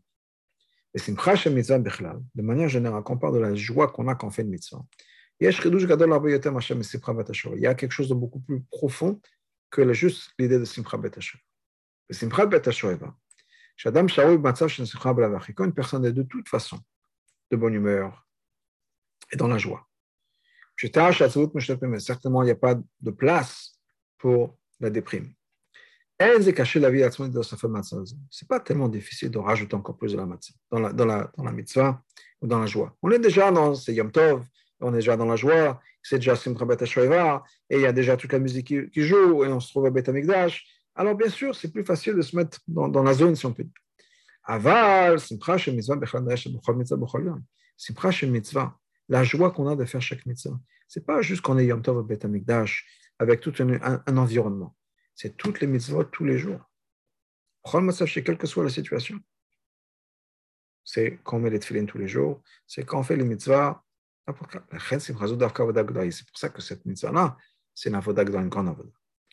[0.93, 4.27] Et Simcha Mitzvah de manière générale, quand on parle de la joie qu'on a quand
[4.27, 4.83] on fait une mitzvah,
[5.41, 5.45] il
[7.59, 9.19] y a quelque chose de beaucoup plus profond
[9.71, 10.97] que juste l'idée de Simcha
[14.07, 15.15] Shaoui Matzav Simcha
[15.55, 16.79] Quand une personne est de toute façon
[17.49, 18.27] de bonne humeur
[19.31, 19.87] et dans la joie.
[20.79, 23.79] Certainement, il n'y a pas de place
[24.19, 25.33] pour la déprime.
[26.19, 26.53] Ce n'est
[28.47, 31.43] pas tellement difficile de rajouter encore plus de la mitzvah, dans la, dans la, dans
[31.43, 32.03] la mitzvah
[32.41, 32.95] ou dans la joie.
[33.01, 34.45] On est déjà dans Yom Tov,
[34.81, 36.77] on est déjà dans la joie, c'est déjà Simcha Bet
[37.69, 39.89] et il y a déjà toute la musique qui, joue, et on se trouve à
[39.89, 40.65] Bet Amikdash.
[40.95, 43.53] Alors, bien sûr, c'est plus facile de se mettre dans, dans la zone, si on
[43.53, 43.73] peut dire.
[44.43, 45.57] Aval, Simcha.
[47.77, 48.77] Simcha Mitzvah,
[49.09, 50.59] la joie qu'on a de faire chaque mitzvah.
[50.87, 52.85] C'est pas juste qu'on est Yom Tov Bet Amikdash
[53.17, 54.75] avec tout un, un, environnement.
[55.15, 56.59] C'est toutes les mitzvahs tous les jours.
[57.73, 59.19] Mitzvah, quelle que soit la situation.
[60.83, 63.83] C'est quand on met les tefillin tous les jours, c'est quand on fait les mitzvahs.
[64.31, 67.37] C'est pour ça que cette mitzvah-là,
[67.73, 68.91] c'est une avodah une grande avodah.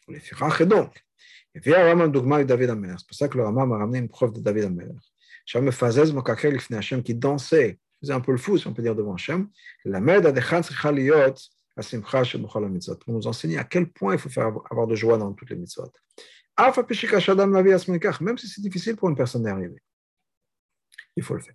[0.09, 1.05] Et donc,
[1.55, 2.99] et puis, David Amelech.
[2.99, 4.97] C'est pour ça que le Rama m'a ramené une preuve de David Amelech.
[5.45, 8.83] Shem Fazez Mokakel Lifne Hashem, qui dansait, faisait un peu le fou, si on peut
[8.83, 9.49] dire, devant Hashem.
[9.85, 11.35] La med Adechan Tzricha Liot,
[11.77, 14.95] Asimcha Shem Bechol Mitzvot, pour nous enseigner à quel point il faut faire avoir de
[14.95, 15.91] joie dans toutes les mitzvot.
[16.57, 19.81] Alpha Peshika Shadam Lavi Asmenikach, même si c'est difficile pour une personne d'y arriver.
[21.17, 21.55] Il faut le faire.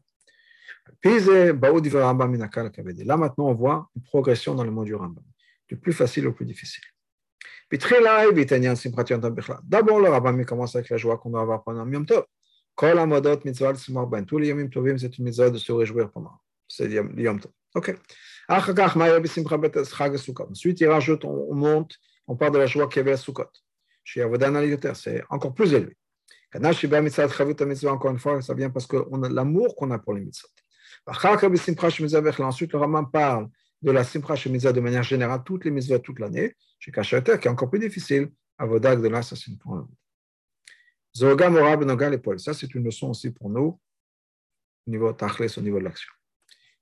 [1.04, 5.24] Là, maintenant, on voit une progression dans le mot du Rambam,
[5.68, 6.84] du plus facile au plus difficile.
[9.64, 12.26] D'abord, le rabbin commence avec la joie qu'on doit avoir pendant Yom Tov.
[12.80, 14.26] Ben.
[14.26, 16.40] Tous les Yomim Tovim, c'est une mitzvah de se réjouir pendant.
[16.68, 17.52] C'est Yom Tov.
[17.76, 17.96] OK.
[18.50, 21.96] Ensuite, il rajoute, on monte,
[22.28, 23.50] on parle de la joie qu'il y avait à Sukkot.
[24.04, 24.54] Chez Avodan
[24.94, 25.96] c'est encore plus élevé.
[26.56, 30.50] Encore une fois, ça vient parce a l'amour qu'on a pour les mitzvot.
[31.06, 33.50] Ensuite, le rabbin parle
[33.82, 37.48] de la Simcha Shemiza de manière générale, toutes les mitzvahs toute l'année, chez Kachater, qui
[37.48, 39.88] est encore plus difficile, Avodag de l'assassin pour un
[41.16, 42.40] Zoga Morab Noga l'épaule.
[42.40, 43.80] Ça, c'est une leçon aussi pour nous,
[44.88, 46.12] au niveau Tachles, au niveau de l'action.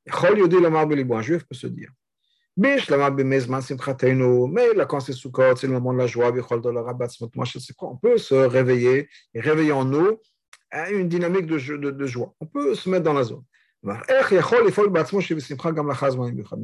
[0.09, 1.91] Chol Yodi Lamar Belibou, un juif peut se dire.
[2.55, 6.31] Bish Lamar Bemezman Simchateinu, mais la quand c'est Sukkot, c'est le moment de la joie,
[6.31, 10.19] Bichol de la Rabat, on peut se réveiller et réveiller en nous
[10.91, 12.33] une dynamique de, de, de joie.
[12.39, 13.43] On peut se mettre dans la zone.
[13.83, 13.95] Mais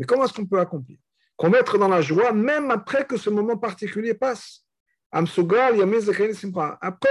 [0.05, 0.97] comment est-ce qu'on peut accomplir?
[1.35, 4.65] Qu'on mettre dans la joie même après que ce moment particulier passe.
[5.11, 5.31] Après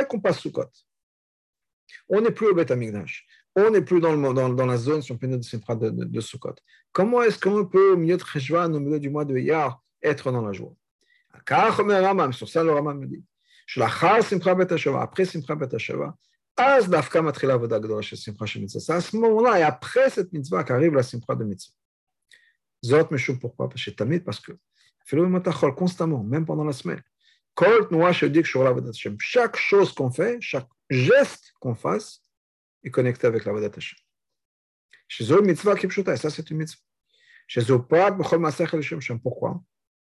[0.08, 0.70] qu'on passe Sukkot.
[2.08, 3.26] On n'est plus au Beth Amigdash.
[3.54, 4.14] On n'est plus dans,
[4.66, 6.56] la zone, si on peut de, de, de Sukkot.
[6.92, 10.30] Comment est-ce qu'on peut, au milieu de Cheshvan, au milieu du mois de Iyar, être
[10.30, 10.74] dans la joie?
[12.32, 13.24] Sur ça, le Ramam me dit.
[13.78, 15.68] Après Simcha Bet
[16.57, 18.81] אז דווקא מתחילה עבודה גדולה של שמחה של מצווה.
[18.81, 21.73] זה השמאלה, et après cette mitzvah qu'arrive la simcha de mitzvah.
[22.85, 23.69] זאת משום pourquoi?
[23.69, 24.51] parce que תמיד, parce que
[25.07, 27.01] אפילו אם אתה יכול, constamment, même pendant la semaine,
[27.53, 32.23] כל תנועה שיודעים קשורה לעבודת השם, chaque chose qu'on fait, chaque geste qu'on fasse,
[32.85, 33.97] est connecté avec לעבודת השם.
[35.09, 36.81] שזו מצווה כפשוטה, ça c'est une mitzvah.
[37.47, 39.59] שזו פרט בכל מעשיך לשם שם, pourquoi?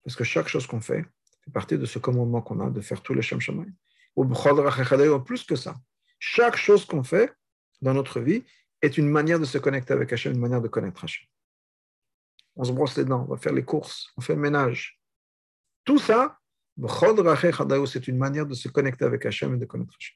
[0.05, 1.05] Parce que chaque chose qu'on fait,
[1.45, 3.72] fait partie de ce commandement qu'on a de faire tous les shem shamayim.
[4.16, 5.74] ou בכל דרכיך d'ailleurs plus que ça.
[6.24, 7.34] Chaque chose qu'on fait
[7.82, 8.43] dans notre vie
[8.84, 11.26] est une manière de se connecter avec Hachem, une manière de connaître Hachem.
[12.55, 15.01] On se brosse les dents, on va faire les courses, on fait le ménage.
[15.84, 16.38] Tout ça,
[16.78, 20.15] c'est une manière de se connecter avec Hachem et de connaître Hachem.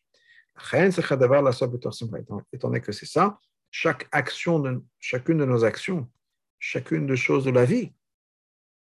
[2.54, 3.40] Étant donné que c'est ça,
[3.72, 6.08] chaque action, chacune de nos actions,
[6.60, 7.92] chacune des choses de la vie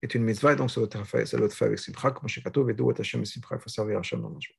[0.02, 3.22] est une mitzvah, et donc ça doit être fait avec Simcha, comme Shekato, Vedo, Hachem
[3.22, 4.56] et Simcha, il faut servir Hachem dans la joie.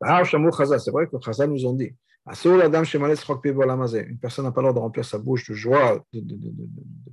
[0.00, 1.94] C'est vrai que Chazal nous ont dit
[2.30, 6.36] une personne n'a pas l'ordre de remplir sa bouche de joie, de,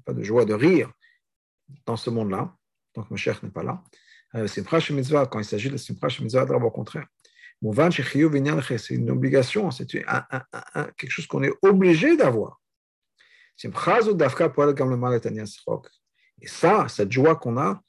[0.03, 0.91] pas de joie, de rire
[1.86, 2.53] dans ce monde-là,
[2.93, 3.81] tant que Mashiach n'est pas là.
[4.36, 7.07] Euh, quand il s'agit de Simcha Mitzvah, au contraire.
[7.61, 12.59] C'est une obligation, c'est quelque chose qu'on est obligé d'avoir.
[16.41, 17.81] Et ça, cette joie qu'on a,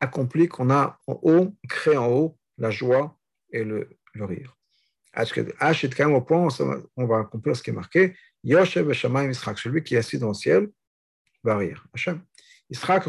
[0.00, 3.16] accomplit qu'on a en haut, crée en haut la joie
[3.52, 4.56] et le, le rire.
[5.16, 6.48] au point,
[6.96, 10.28] on va accomplir ce qui est marqué Yoshev Shamaim Israq, celui qui est assis dans
[10.28, 10.68] le ciel,
[11.42, 11.86] va rire.
[11.94, 12.22] Hashem.
[12.70, 13.04] Israq,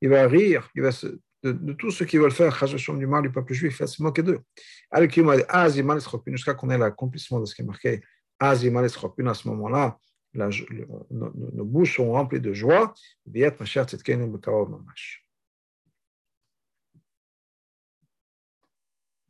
[0.00, 1.06] il va rire, il va se,
[1.44, 2.58] de, de tout ce qu'ils veulent faire,
[2.96, 4.40] du mal du peuple juif, il va se moquer d'eux.
[6.26, 8.02] Jusqu'à qu'on ait l'accomplissement de ce qui est marqué,
[8.38, 9.98] à ce moment-là,
[10.34, 10.50] nos,
[11.10, 12.92] nos, bouches sont remplies de joie.
[13.26, 15.23] Viet Mashiach Tzedkenu Bekarov Mamash.